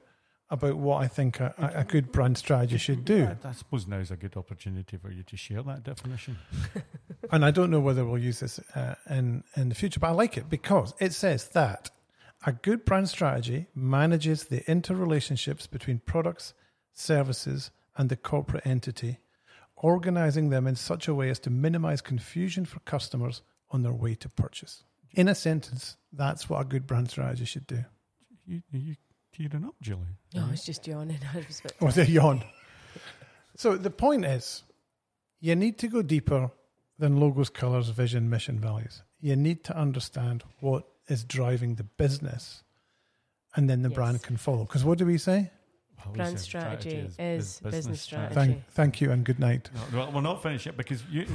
about 0.49 0.77
what 0.77 1.03
I 1.03 1.07
think 1.07 1.39
a, 1.39 1.53
a 1.57 1.79
a 1.81 1.83
good 1.83 2.11
brand 2.11 2.37
strategy 2.37 2.77
should 2.77 3.03
do. 3.03 3.25
I, 3.43 3.47
I 3.49 3.51
suppose 3.53 3.87
now 3.87 3.97
is 3.97 4.11
a 4.11 4.15
good 4.15 4.37
opportunity 4.37 4.97
for 4.97 5.09
you 5.11 5.23
to 5.23 5.35
share 5.37 5.63
that 5.63 5.83
definition. 5.83 6.37
And 7.31 7.43
I 7.43 7.51
don't 7.51 7.71
know 7.71 7.81
whether 7.81 8.05
we'll 8.05 8.21
use 8.21 8.39
this 8.39 8.59
uh, 8.75 8.93
in 9.09 9.43
in 9.55 9.69
the 9.69 9.75
future, 9.75 9.99
but 9.99 10.07
I 10.09 10.11
like 10.11 10.37
it 10.37 10.49
because 10.49 10.93
it 10.99 11.13
says 11.13 11.49
that 11.49 11.89
a 12.45 12.51
good 12.53 12.85
brand 12.85 13.09
strategy 13.09 13.65
manages 13.75 14.45
the 14.45 14.61
interrelationships 14.61 15.69
between 15.69 15.99
products, 15.99 16.53
services, 16.93 17.71
and 17.97 18.07
the 18.09 18.15
corporate 18.15 18.65
entity, 18.67 19.17
organizing 19.77 20.49
them 20.49 20.67
in 20.67 20.75
such 20.75 21.07
a 21.07 21.13
way 21.15 21.29
as 21.29 21.39
to 21.39 21.49
minimize 21.49 22.01
confusion 22.01 22.65
for 22.65 22.79
customers 22.81 23.41
on 23.71 23.83
their 23.83 23.93
way 23.93 24.15
to 24.15 24.29
purchase. 24.29 24.83
In 25.13 25.27
a 25.27 25.35
sentence, 25.35 25.97
that's 26.11 26.49
what 26.49 26.61
a 26.61 26.65
good 26.65 26.85
brand 26.87 27.09
strategy 27.09 27.45
should 27.45 27.67
do. 27.67 27.83
You, 28.45 28.61
you 28.71 28.95
tearing 29.33 29.65
up, 29.65 29.75
Julie? 29.81 30.17
No, 30.33 30.45
I 30.47 30.51
was 30.51 30.63
just 30.65 30.85
yawning. 30.87 31.19
I 31.33 31.37
was 31.47 31.59
about 31.59 31.81
Was 31.81 31.97
it 31.97 32.09
yawn? 32.09 32.43
So 33.55 33.75
the 33.77 33.89
point 33.89 34.25
is, 34.25 34.63
you 35.39 35.55
need 35.55 35.77
to 35.79 35.87
go 35.87 36.01
deeper 36.01 36.51
than 36.99 37.19
logos, 37.19 37.49
colors, 37.49 37.89
vision, 37.89 38.29
mission, 38.29 38.59
values. 38.59 39.03
You 39.19 39.35
need 39.35 39.63
to 39.65 39.77
understand 39.77 40.43
what 40.59 40.87
is 41.07 41.23
driving 41.23 41.75
the 41.75 41.83
business, 41.83 42.63
and 43.55 43.69
then 43.69 43.81
the 43.81 43.89
Yes. 43.89 43.95
brand 43.95 44.23
can 44.23 44.37
follow. 44.37 44.65
Because 44.65 44.83
what 44.83 44.97
do 44.97 45.05
we 45.05 45.17
say? 45.17 45.51
Well, 46.05 46.13
brand 46.13 46.39
said 46.39 46.39
strategy 46.39 47.09
is 47.19 47.59
business 47.59 48.01
strategy. 48.01 48.35
Thank, 48.35 48.67
thank 48.71 49.01
you, 49.01 49.11
and 49.11 49.23
good 49.25 49.39
night. 49.39 49.69
No, 49.91 49.99
well, 49.99 50.11
we're 50.11 50.21
not 50.21 50.43
finished 50.43 50.65
yet 50.65 50.77
because 50.77 51.03
you, 51.11 51.25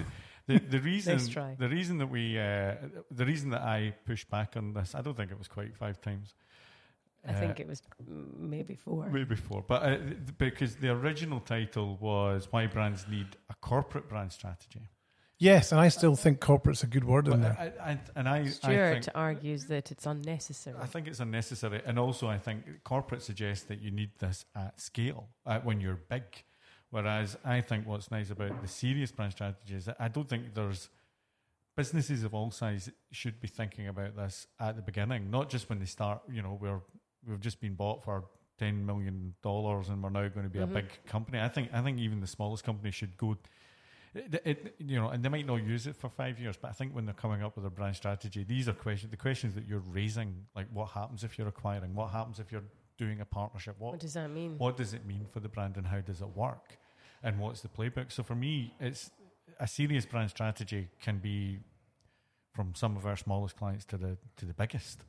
the 0.46 0.58
the 0.58 0.78
reason 0.92 1.16
Nice 1.16 1.28
try. 1.28 1.56
the 1.58 1.68
reason 1.68 1.98
that 1.98 2.06
we 2.06 2.38
uh, 2.38 2.74
the 3.10 3.26
reason 3.26 3.50
that 3.50 3.62
I 3.62 3.94
pushed 4.06 4.30
back 4.30 4.56
on 4.56 4.72
this, 4.72 4.94
I 4.94 5.02
don't 5.02 5.16
think 5.16 5.30
it 5.30 5.38
was 5.38 5.48
quite 5.48 5.76
five 5.76 6.00
times. 6.00 6.34
I 7.26 7.32
think 7.34 7.60
it 7.60 7.68
was 7.68 7.82
maybe 8.08 8.74
four. 8.74 9.08
maybe 9.08 9.36
four, 9.36 9.64
but 9.66 9.82
uh, 9.84 9.96
because 10.38 10.76
the 10.76 10.90
original 10.90 11.38
title 11.38 11.96
was 12.00 12.48
"Why 12.50 12.66
Brands 12.66 13.06
Need 13.08 13.36
a 13.48 13.54
Corporate 13.60 14.08
Brand 14.08 14.32
Strategy." 14.32 14.88
Yes, 15.42 15.72
and 15.72 15.80
I 15.80 15.88
still 15.88 16.14
think 16.14 16.38
corporate's 16.38 16.84
a 16.84 16.86
good 16.86 17.02
word 17.02 17.26
in 17.26 17.40
there. 17.40 17.56
I, 17.58 17.90
I, 17.90 17.98
and 18.14 18.28
I, 18.28 18.38
I 18.38 18.46
Stuart 18.46 18.92
think, 18.92 19.08
argues 19.12 19.64
that 19.66 19.90
it's 19.90 20.06
unnecessary. 20.06 20.76
I 20.80 20.86
think 20.86 21.08
it's 21.08 21.18
unnecessary, 21.18 21.82
and 21.84 21.98
also 21.98 22.28
I 22.28 22.38
think 22.38 22.64
corporate 22.84 23.22
suggests 23.22 23.64
that 23.64 23.80
you 23.80 23.90
need 23.90 24.10
this 24.20 24.44
at 24.54 24.80
scale 24.80 25.30
uh, 25.44 25.58
when 25.58 25.80
you're 25.80 25.98
big. 26.08 26.22
Whereas 26.90 27.36
I 27.44 27.60
think 27.60 27.88
what's 27.88 28.12
nice 28.12 28.30
about 28.30 28.62
the 28.62 28.68
serious 28.68 29.10
brand 29.10 29.32
strategy 29.32 29.74
is 29.74 29.86
that 29.86 29.96
I 29.98 30.06
don't 30.06 30.28
think 30.28 30.54
there's 30.54 30.90
businesses 31.76 32.22
of 32.22 32.34
all 32.34 32.52
sizes 32.52 32.92
should 33.10 33.40
be 33.40 33.48
thinking 33.48 33.88
about 33.88 34.14
this 34.14 34.46
at 34.60 34.76
the 34.76 34.82
beginning, 34.82 35.28
not 35.28 35.50
just 35.50 35.68
when 35.68 35.80
they 35.80 35.86
start. 35.86 36.20
You 36.30 36.42
know, 36.42 36.56
we're 36.60 36.82
we've 37.26 37.40
just 37.40 37.60
been 37.60 37.74
bought 37.74 38.04
for 38.04 38.26
ten 38.60 38.86
million 38.86 39.34
dollars 39.42 39.88
and 39.88 40.04
we're 40.04 40.10
now 40.10 40.28
going 40.28 40.46
to 40.46 40.52
be 40.52 40.60
Mhm. 40.60 40.70
a 40.70 40.82
big 40.82 41.04
company. 41.06 41.40
I 41.40 41.48
think 41.48 41.70
I 41.72 41.82
think 41.82 41.98
even 41.98 42.20
the 42.20 42.28
smallest 42.28 42.62
company 42.62 42.92
should 42.92 43.16
go. 43.16 43.36
It, 44.14 44.42
it, 44.44 44.74
you 44.78 45.00
know, 45.00 45.08
and 45.08 45.24
they 45.24 45.30
might 45.30 45.46
not 45.46 45.64
use 45.64 45.86
it 45.86 45.96
for 45.96 46.10
five 46.10 46.38
years, 46.38 46.56
but 46.60 46.68
I 46.68 46.74
think 46.74 46.94
when 46.94 47.06
they're 47.06 47.14
coming 47.14 47.42
up 47.42 47.56
with 47.56 47.64
their 47.64 47.70
brand 47.70 47.96
strategy, 47.96 48.44
these 48.44 48.68
are 48.68 48.74
questions. 48.74 49.10
The 49.10 49.16
questions 49.16 49.54
that 49.54 49.66
you're 49.66 49.82
raising, 49.90 50.34
like 50.54 50.66
what 50.72 50.90
happens 50.90 51.24
if 51.24 51.38
you're 51.38 51.48
acquiring, 51.48 51.94
what 51.94 52.10
happens 52.10 52.38
if 52.38 52.52
you're 52.52 52.64
doing 52.98 53.20
a 53.22 53.24
partnership, 53.24 53.74
what 53.78 53.92
what 53.92 54.00
does 54.00 54.12
that 54.12 54.30
mean? 54.30 54.58
what 54.58 54.76
does 54.76 54.92
it 54.92 55.06
mean 55.06 55.24
for 55.32 55.40
the 55.40 55.48
brand 55.48 55.76
and 55.78 55.86
how 55.86 56.00
does 56.00 56.20
it 56.20 56.28
work, 56.36 56.78
and 57.22 57.38
what's 57.38 57.62
the 57.62 57.68
playbook? 57.68 58.12
So 58.12 58.22
for 58.22 58.34
me, 58.34 58.74
it's 58.78 59.10
a 59.58 59.66
serious 59.66 60.04
brand 60.04 60.28
strategy 60.28 60.88
can 61.00 61.18
be 61.18 61.60
from 62.54 62.74
some 62.74 62.98
of 62.98 63.06
our 63.06 63.16
smallest 63.16 63.56
clients 63.56 63.86
to 63.86 63.96
the 63.96 64.18
to 64.36 64.44
the 64.44 64.54
biggest, 64.54 65.04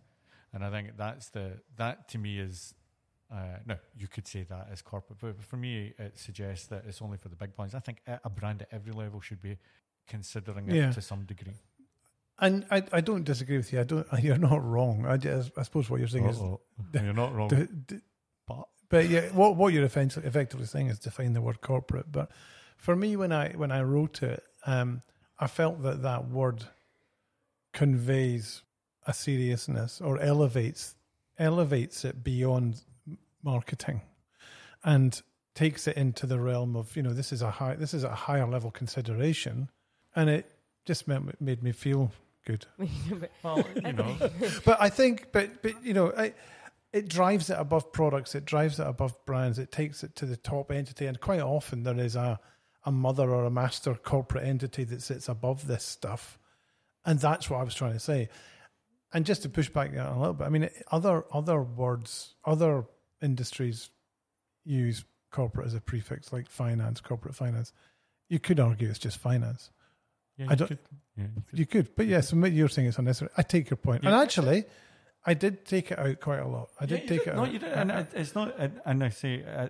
and 0.54 0.64
I 0.64 0.72
think 0.72 0.96
that's 0.98 1.30
the 1.30 1.60
that 1.78 2.08
to 2.10 2.18
me 2.18 2.40
is. 2.40 2.74
Uh, 3.34 3.58
no, 3.66 3.76
you 3.98 4.08
could 4.08 4.28
say 4.28 4.44
that 4.44 4.68
as 4.72 4.82
corporate, 4.84 5.18
but 5.20 5.42
for 5.44 5.58
me, 5.58 5.94
it 5.98 6.20
suggests 6.20 6.68
that 6.68 6.84
it's 6.88 7.02
only 7.02 7.18
for 7.18 7.30
the 7.30 7.36
big 7.36 7.56
brands. 7.56 7.74
I 7.74 7.80
think 7.80 8.02
a 8.24 8.30
brand 8.30 8.62
at 8.62 8.68
every 8.72 8.92
level 8.94 9.22
should 9.22 9.42
be 9.42 9.58
considering 10.08 10.70
it 10.70 10.76
Yeah. 10.76 10.92
to 10.92 11.02
some 11.02 11.24
degree. 11.26 11.56
And 12.40 12.66
I, 12.70 12.84
I 12.92 13.02
don't 13.02 13.24
disagree 13.24 13.58
with 13.58 13.74
you. 13.74 13.80
I 13.80 13.84
don't. 13.86 14.06
You're 14.22 14.38
not 14.38 14.64
wrong. 14.64 15.06
I, 15.08 15.18
just, 15.18 15.52
I 15.58 15.64
suppose 15.64 15.90
what 15.90 16.00
you're 16.00 16.08
saying 16.10 16.26
is 16.30 16.38
Uh-oh. 16.40 16.60
You're 16.94 17.14
not 17.14 17.34
wrong. 17.34 17.48
the, 17.50 17.68
the, 17.88 18.02
but 18.48 18.68
But 18.90 19.10
yeah, 19.10 19.30
what 19.30 19.56
what 19.56 19.74
you're 19.74 19.86
effectively, 19.86 20.28
effectively 20.28 20.66
saying 20.68 20.88
is 20.88 21.00
define 21.00 21.34
the 21.34 21.42
word 21.42 21.62
corporate. 21.62 22.12
But 22.12 22.30
for 22.78 22.96
me, 22.96 23.16
when 23.16 23.32
I 23.32 23.50
when 23.54 23.72
I 23.72 23.82
wrote 23.82 24.22
it, 24.24 24.44
um, 24.66 25.02
I 25.40 25.48
felt 25.48 25.82
that 25.84 26.02
that 26.04 26.28
word 26.30 26.66
conveys 27.72 28.62
a 29.06 29.14
seriousness 29.14 30.02
or 30.02 30.20
elevates 30.20 30.96
elevates 31.40 32.06
it 32.06 32.24
beyond 32.24 32.82
marketing, 33.44 34.02
and 34.84 35.22
takes 35.56 35.88
it 35.88 35.96
into 35.98 36.26
the 36.26 36.40
realm 36.40 36.76
of 36.76 36.96
you 36.96 37.04
know 37.04 37.14
this 37.14 37.32
is 37.32 37.42
a 37.42 37.52
high 37.52 37.76
this 37.76 37.94
is 37.94 38.04
a 38.04 38.14
higher 38.14 38.48
level 38.48 38.72
consideration, 38.72 39.70
and 40.16 40.30
it 40.30 40.52
just 40.86 41.08
made, 41.08 41.40
made 41.40 41.64
me 41.64 41.72
feel 41.72 42.12
good. 42.46 42.66
well, 43.44 43.64
you 43.86 43.94
know, 43.94 44.16
but 44.66 44.82
I 44.82 44.90
think, 44.90 45.32
but 45.32 45.62
but 45.62 45.84
you 45.84 45.94
know, 45.94 46.14
I, 46.16 46.34
it 46.92 47.08
drives 47.08 47.50
it 47.50 47.58
above 47.60 47.92
products. 47.92 48.36
It 48.36 48.46
drives 48.46 48.80
it 48.80 48.88
above 48.88 49.14
brands. 49.26 49.60
It 49.60 49.72
takes 49.72 50.04
it 50.04 50.16
to 50.18 50.26
the 50.26 50.38
top 50.38 50.72
entity, 50.72 51.06
and 51.06 51.20
quite 51.20 51.42
often 51.42 51.84
there 51.84 52.00
is 52.00 52.16
a 52.16 52.40
a 52.86 52.92
mother 52.92 53.30
or 53.30 53.46
a 53.46 53.52
master 53.52 53.96
corporate 53.96 54.46
entity 54.46 54.84
that 54.84 55.02
sits 55.02 55.30
above 55.30 55.68
this 55.68 55.84
stuff, 55.84 56.38
and 57.06 57.20
that's 57.20 57.50
what 57.50 57.60
I 57.60 57.64
was 57.64 57.76
trying 57.76 57.94
to 57.94 58.00
say. 58.00 58.30
And 59.14 59.26
just 59.28 59.44
to 59.44 59.50
push 59.50 59.70
back 59.70 59.92
a 59.96 60.16
little 60.18 60.34
bit, 60.34 60.46
I 60.46 60.50
mean, 60.50 60.70
other 60.92 61.26
other 61.32 61.62
words, 61.62 62.36
other 62.46 62.86
industries 63.24 63.90
use 64.66 65.06
corporate 65.32 65.66
as 65.68 65.74
a 65.74 65.82
prefix, 65.82 66.32
like 66.34 66.50
finance, 66.50 67.02
corporate 67.02 67.36
finance. 67.36 67.74
You 68.30 68.40
could 68.40 68.60
argue 68.60 68.90
it's 68.90 69.00
just 69.00 69.18
finance. 69.18 69.72
yeah, 70.38 70.48
I 70.50 70.52
you 70.52 70.56
don't- 70.58 70.68
could- 70.68 70.80
yeah, 71.16 71.24
you 71.36 71.44
could. 71.50 71.60
You 71.60 71.66
could, 71.66 71.96
but 71.96 72.06
yes, 72.08 72.34
yeah, 72.34 72.46
you're 72.48 72.70
saying 72.70 72.88
it's 72.88 72.98
unnecessary. 72.98 73.32
I 73.38 73.42
take 73.44 73.70
your 73.70 73.78
point. 73.78 74.02
point, 74.04 74.14
and 74.14 74.22
actually, 74.24 74.66
I 75.26 75.34
did 75.36 75.66
take 75.66 75.92
it 75.92 76.00
out 76.00 76.20
quite 76.20 76.40
a 76.40 76.48
lot. 76.48 76.70
I 76.80 76.86
did 76.86 77.08
take 77.08 77.28
it 77.28 77.36
No, 77.36 77.44
out. 77.44 77.52
you 77.54 77.60
did, 77.60 77.72
and 77.72 77.92
it, 77.92 78.12
it's 78.14 78.34
not. 78.36 78.56
And, 78.86 79.04
I 79.04 79.10
say, 79.10 79.44
I, 79.46 79.64
I- 79.66 79.70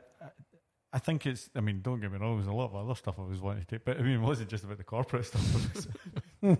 I 0.95 0.99
think 0.99 1.25
it's. 1.25 1.49
I 1.55 1.59
mean, 1.59 1.81
don't 1.81 1.99
get 2.01 2.11
me 2.11 2.19
wrong. 2.19 2.35
There's 2.37 2.47
a 2.47 2.53
lot 2.53 2.65
of 2.69 2.75
other 2.75 2.93
stuff 2.95 3.15
I 3.17 3.23
was 3.23 3.41
wanting 3.41 3.63
to 3.63 3.67
take, 3.67 3.83
but 3.83 3.97
I 3.97 4.03
mean, 4.03 4.11
it 4.13 4.19
wasn't 4.21 4.49
just 4.49 4.63
about 4.63 4.77
the 4.77 4.83
corporate 4.83 5.25
stuff. 5.25 5.41
There 6.43 6.57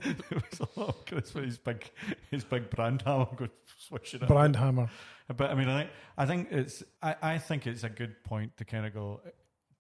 was, 0.52 0.60
a 0.76 0.80
lot 0.80 0.89
of 0.89 1.06
Chris 1.06 1.34
with 1.34 1.43
his 1.46 1.58
big, 1.58 1.89
his 2.32 2.43
big 2.43 2.69
brand 2.69 3.02
hammer 3.02 3.28
go 3.36 3.48
swishing 3.78 4.22
it. 4.22 4.24
Up. 4.24 4.30
Brand 4.30 4.56
hammer. 4.56 4.89
But 5.36 5.52
I 5.52 5.56
mean, 5.56 5.67
I 5.69 5.80
think, 5.82 5.91
I 6.17 6.26
think 6.26 6.48
it's. 6.52 6.84
I, 7.02 7.15
I 7.22 7.38
think 7.38 7.67
it's 7.67 7.84
a 7.84 7.89
good 7.89 8.24
point 8.24 8.56
to 8.58 8.65
kind 8.65 8.86
of 8.86 8.93
go 8.93 9.22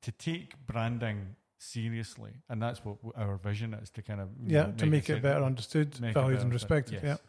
to 0.01 0.11
take 0.11 0.53
branding 0.67 1.35
seriously, 1.57 2.31
and 2.49 2.61
that's 2.61 2.83
what 2.83 2.97
our 3.15 3.37
vision 3.37 3.73
is 3.73 3.89
to 3.91 4.01
kind 4.01 4.19
of 4.19 4.29
Yeah, 4.45 4.63
know, 4.63 4.71
to 4.73 4.85
make 4.85 5.03
it 5.09 5.13
sen- 5.13 5.21
better 5.21 5.43
understood, 5.43 5.95
valued 5.95 6.41
and 6.41 6.51
respected. 6.53 6.99
Yes. 7.03 7.19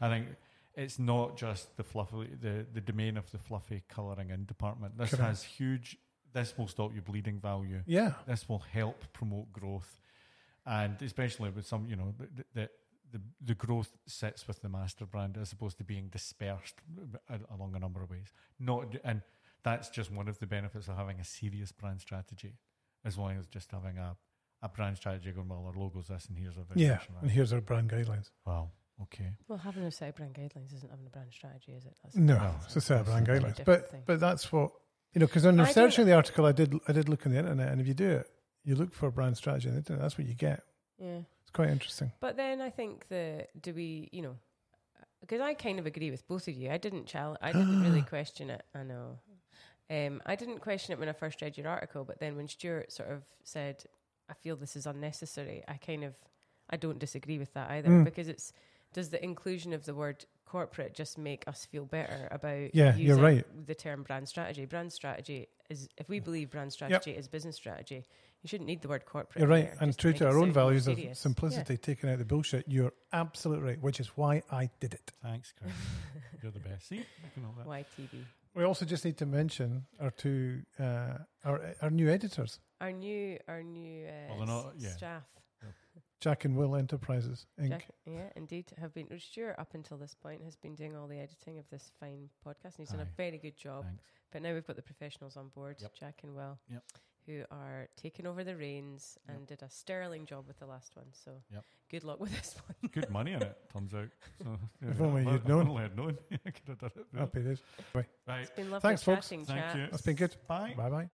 Yeah, 0.00 0.06
I 0.06 0.08
think 0.08 0.28
it's 0.76 0.98
not 0.98 1.36
just 1.36 1.76
the 1.76 1.82
fluffy, 1.82 2.30
the, 2.40 2.64
the 2.72 2.80
domain 2.80 3.16
of 3.16 3.30
the 3.32 3.38
fluffy 3.38 3.82
colouring 3.88 4.30
in 4.30 4.44
department. 4.44 4.96
This 4.96 5.10
Correct. 5.10 5.24
has 5.24 5.42
huge. 5.42 5.96
This 6.32 6.56
will 6.56 6.68
stop 6.68 6.94
you 6.94 7.00
bleeding 7.02 7.40
value. 7.40 7.82
yeah, 7.86 8.12
This 8.28 8.48
will 8.48 8.60
help 8.72 9.02
promote 9.12 9.52
growth, 9.52 10.00
and 10.66 11.00
especially 11.02 11.50
with 11.50 11.66
some, 11.66 11.86
you 11.86 11.96
know, 11.96 12.14
the 12.18 12.44
the, 12.54 12.68
the, 13.12 13.20
the 13.44 13.54
growth 13.54 13.90
sits 14.06 14.46
with 14.46 14.62
the 14.62 14.68
master 14.68 15.04
brand 15.06 15.36
as 15.36 15.52
opposed 15.52 15.78
to 15.78 15.84
being 15.84 16.08
dispersed 16.08 16.76
along 17.52 17.74
a 17.74 17.78
number 17.78 18.02
of 18.02 18.10
ways. 18.10 18.32
Not 18.58 18.96
and 19.04 19.22
that's 19.62 19.88
just 19.90 20.12
one 20.12 20.28
of 20.28 20.38
the 20.38 20.46
benefits 20.46 20.88
of 20.88 20.96
having 20.96 21.20
a 21.20 21.24
serious 21.24 21.72
brand 21.72 22.00
strategy, 22.00 22.54
as 23.04 23.16
well 23.18 23.30
as 23.30 23.46
just 23.46 23.70
having 23.72 23.98
a 23.98 24.16
a 24.62 24.68
brand 24.68 24.96
strategy 24.96 25.30
going, 25.32 25.48
well, 25.48 25.64
our 25.66 25.72
logo's 25.72 26.08
this 26.08 26.26
and 26.26 26.36
here's 26.36 26.56
a 26.56 26.60
vision. 26.60 26.90
Yeah, 26.90 26.98
and 27.22 27.30
here's 27.30 27.52
our 27.52 27.60
brand 27.60 27.90
guidelines. 27.90 28.30
Wow. 28.44 28.70
Okay. 29.02 29.32
Well, 29.48 29.58
having 29.58 29.84
a 29.84 29.90
set 29.90 30.10
of 30.10 30.16
brand 30.16 30.34
guidelines 30.34 30.74
isn't 30.74 30.90
having 30.90 31.06
a 31.06 31.10
brand 31.10 31.32
strategy, 31.32 31.72
is 31.72 31.86
it? 31.86 31.96
That's 32.02 32.16
No, 32.16 32.36
Well, 32.36 32.60
it's 32.64 32.76
a 32.76 32.80
set 32.80 33.00
of 33.00 33.06
brand 33.06 33.26
that's 33.26 33.38
a 33.38 33.40
very 33.40 33.52
guidelines. 33.52 33.64
But 33.64 33.90
thing. 33.90 34.02
but 34.04 34.20
that's 34.20 34.52
what 34.52 34.72
you 35.14 35.20
know. 35.20 35.26
Because 35.26 35.46
in 35.46 35.58
I 35.58 35.64
researching 35.64 36.04
the 36.06 36.12
article, 36.12 36.44
I 36.44 36.52
did 36.52 36.74
I 36.86 36.92
did 36.92 37.08
look 37.08 37.24
on 37.24 37.32
the 37.32 37.38
internet, 37.38 37.72
and 37.72 37.80
if 37.80 37.88
you 37.88 37.94
do 37.94 38.10
it, 38.10 38.30
you 38.64 38.74
look 38.76 38.92
for 38.92 39.06
a 39.06 39.12
brand 39.12 39.36
strategy 39.36 39.68
on 39.68 39.74
the 39.74 39.78
internet. 39.78 40.02
That's 40.02 40.18
what 40.18 40.26
you 40.26 40.34
get. 40.34 40.62
yeah. 40.98 41.20
It's 41.42 41.50
quite 41.52 41.70
interesting. 41.70 42.12
But 42.20 42.36
then 42.36 42.60
I 42.60 42.70
think 42.70 43.08
that 43.08 43.48
do 43.60 43.72
we, 43.74 44.08
you 44.12 44.22
know, 44.22 44.36
because 45.20 45.40
I 45.40 45.54
kind 45.54 45.78
of 45.78 45.86
agree 45.86 46.10
with 46.10 46.26
both 46.28 46.46
of 46.48 46.54
you. 46.54 46.70
I 46.70 46.78
didn't 46.78 47.06
challenge. 47.06 47.38
I 47.42 47.52
didn't 47.52 47.82
really 47.86 48.02
question 48.02 48.50
it. 48.50 48.62
I 48.74 48.82
know. 48.84 49.18
Um, 49.90 50.22
I 50.24 50.36
didn't 50.36 50.60
question 50.60 50.92
it 50.92 51.00
when 51.00 51.08
I 51.08 51.12
first 51.12 51.42
read 51.42 51.58
your 51.58 51.66
article, 51.68 52.04
but 52.04 52.20
then 52.20 52.36
when 52.36 52.46
Stuart 52.46 52.92
sort 52.92 53.10
of 53.10 53.22
said, 53.42 53.82
"I 54.28 54.34
feel 54.34 54.54
this 54.54 54.76
is 54.76 54.86
unnecessary," 54.86 55.64
I 55.66 55.74
kind 55.74 56.04
of, 56.04 56.14
I 56.70 56.76
don't 56.76 56.98
disagree 57.00 57.38
with 57.38 57.52
that 57.54 57.68
either 57.72 57.88
Mm. 57.88 58.04
because 58.04 58.28
it's 58.28 58.52
does 58.92 59.08
the 59.10 59.22
inclusion 59.24 59.72
of 59.72 59.84
the 59.86 59.94
word 59.94 60.24
corporate 60.50 60.94
just 60.94 61.16
make 61.16 61.46
us 61.46 61.64
feel 61.66 61.84
better 61.84 62.26
about 62.30 62.74
Yeah, 62.74 62.96
you're 62.96 63.16
right. 63.16 63.44
the 63.66 63.74
term 63.74 64.02
brand 64.02 64.28
strategy? 64.28 64.66
Brand 64.66 64.92
strategy 64.92 65.48
is 65.68 65.88
if 65.96 66.08
we 66.08 66.18
believe 66.20 66.50
brand 66.50 66.72
strategy 66.72 67.12
is 67.12 67.28
business 67.28 67.54
strategy, 67.56 68.04
you 68.42 68.48
shouldn't 68.48 68.66
need 68.66 68.82
the 68.82 68.88
word 68.88 69.04
corporate. 69.06 69.38
You're 69.40 69.48
right, 69.48 69.66
there, 69.66 69.76
and 69.80 69.96
true 69.96 70.10
make 70.10 70.18
to 70.18 70.28
our 70.28 70.38
own 70.38 70.50
values 70.52 70.88
of 70.88 70.96
serious. 70.96 71.18
Yeah. 71.18 71.22
simplicity, 71.22 71.76
taking 71.76 72.10
out 72.10 72.18
the 72.18 72.24
bullshit. 72.24 72.64
You're 72.66 72.92
absolutely 73.12 73.64
right, 73.68 73.80
which 73.80 74.00
is 74.00 74.08
why 74.16 74.42
I 74.50 74.70
did 74.80 74.94
it. 74.94 75.12
Thanks, 75.22 75.52
Chris. 75.56 75.72
You're 76.42 76.50
the 76.52 76.58
best. 76.58 76.88
See? 76.88 76.96
You 76.96 77.04
can 77.34 77.44
all 77.44 77.54
that. 77.58 77.66
YTV. 77.66 78.24
We 78.54 78.64
also 78.64 78.84
just 78.84 79.04
need 79.04 79.18
to 79.18 79.26
mention 79.26 79.84
our 80.00 80.10
two 80.10 80.62
uh, 80.80 81.18
our 81.44 81.74
our 81.82 81.90
new 81.90 82.08
editors, 82.10 82.58
Our 82.80 82.90
new, 82.92 83.38
our 83.46 83.62
new 83.62 84.06
uh, 84.08 84.34
Well, 84.36 84.46
not- 84.46 84.72
yeah. 84.78 84.88
staff. 84.90 85.22
Jack 86.20 86.44
and 86.44 86.54
Will 86.56 86.76
Enterprises 86.76 87.46
Inc. 87.60 87.68
Jack, 87.70 87.86
yeah, 88.04 88.28
indeed, 88.36 88.66
have 88.78 88.92
been. 88.92 89.06
Stuart, 89.18 89.56
up 89.58 89.74
until 89.74 89.96
this 89.96 90.14
point, 90.14 90.42
has 90.44 90.54
been 90.56 90.74
doing 90.74 90.94
all 90.96 91.06
the 91.06 91.18
editing 91.18 91.58
of 91.58 91.64
this 91.70 91.90
fine 91.98 92.28
podcast, 92.46 92.64
and 92.76 92.78
he's 92.78 92.90
done 92.90 93.00
Aye. 93.00 93.04
a 93.04 93.16
very 93.16 93.38
good 93.38 93.56
job. 93.56 93.84
Thanks. 93.84 94.02
But 94.32 94.42
now 94.42 94.52
we've 94.54 94.66
got 94.66 94.76
the 94.76 94.82
professionals 94.82 95.36
on 95.36 95.48
board, 95.48 95.76
Yep. 95.80 95.94
Jack 95.94 96.20
and 96.22 96.34
Will, 96.36 96.58
Yep. 96.70 96.82
who 97.26 97.44
are 97.50 97.88
taking 97.96 98.26
over 98.26 98.44
the 98.44 98.54
reins 98.54 99.18
Yep. 99.28 99.36
and 99.36 99.46
did 99.46 99.62
a 99.62 99.70
sterling 99.70 100.26
job 100.26 100.46
with 100.46 100.58
the 100.58 100.66
last 100.66 100.94
one. 100.94 101.06
So, 101.12 101.32
Yep. 101.52 101.64
good 101.90 102.04
luck 102.04 102.20
with 102.20 102.32
this 102.32 102.54
one. 102.54 102.90
Good 102.92 103.08
money 103.10 103.32
in 103.32 103.42
it, 103.42 103.56
turns 103.72 103.94
out. 103.94 104.10
So, 104.42 104.58
If 104.82 105.00
only 105.00 105.24
you'd 105.24 105.48
known. 105.48 105.68
only 105.68 105.84
I'd 105.84 105.96
known. 105.96 106.18
I 106.46 106.50
could 106.50 106.68
have 106.68 106.78
done 106.78 106.90
it. 106.96 107.06
Happy 107.18 107.40
days. 107.42 107.62
Right. 107.94 108.06
It's 108.28 108.50
been 108.50 108.70
lovely 108.70 108.88
Thanks, 108.88 109.02
folks. 109.02 109.28
chatting, 109.30 109.46
Thank 109.46 109.74
you. 109.76 109.86
That's 109.90 110.02
been 110.02 110.16
good. 110.16 110.36
Bye. 110.46 110.74
Bye 110.76 110.90
bye. 110.90 111.08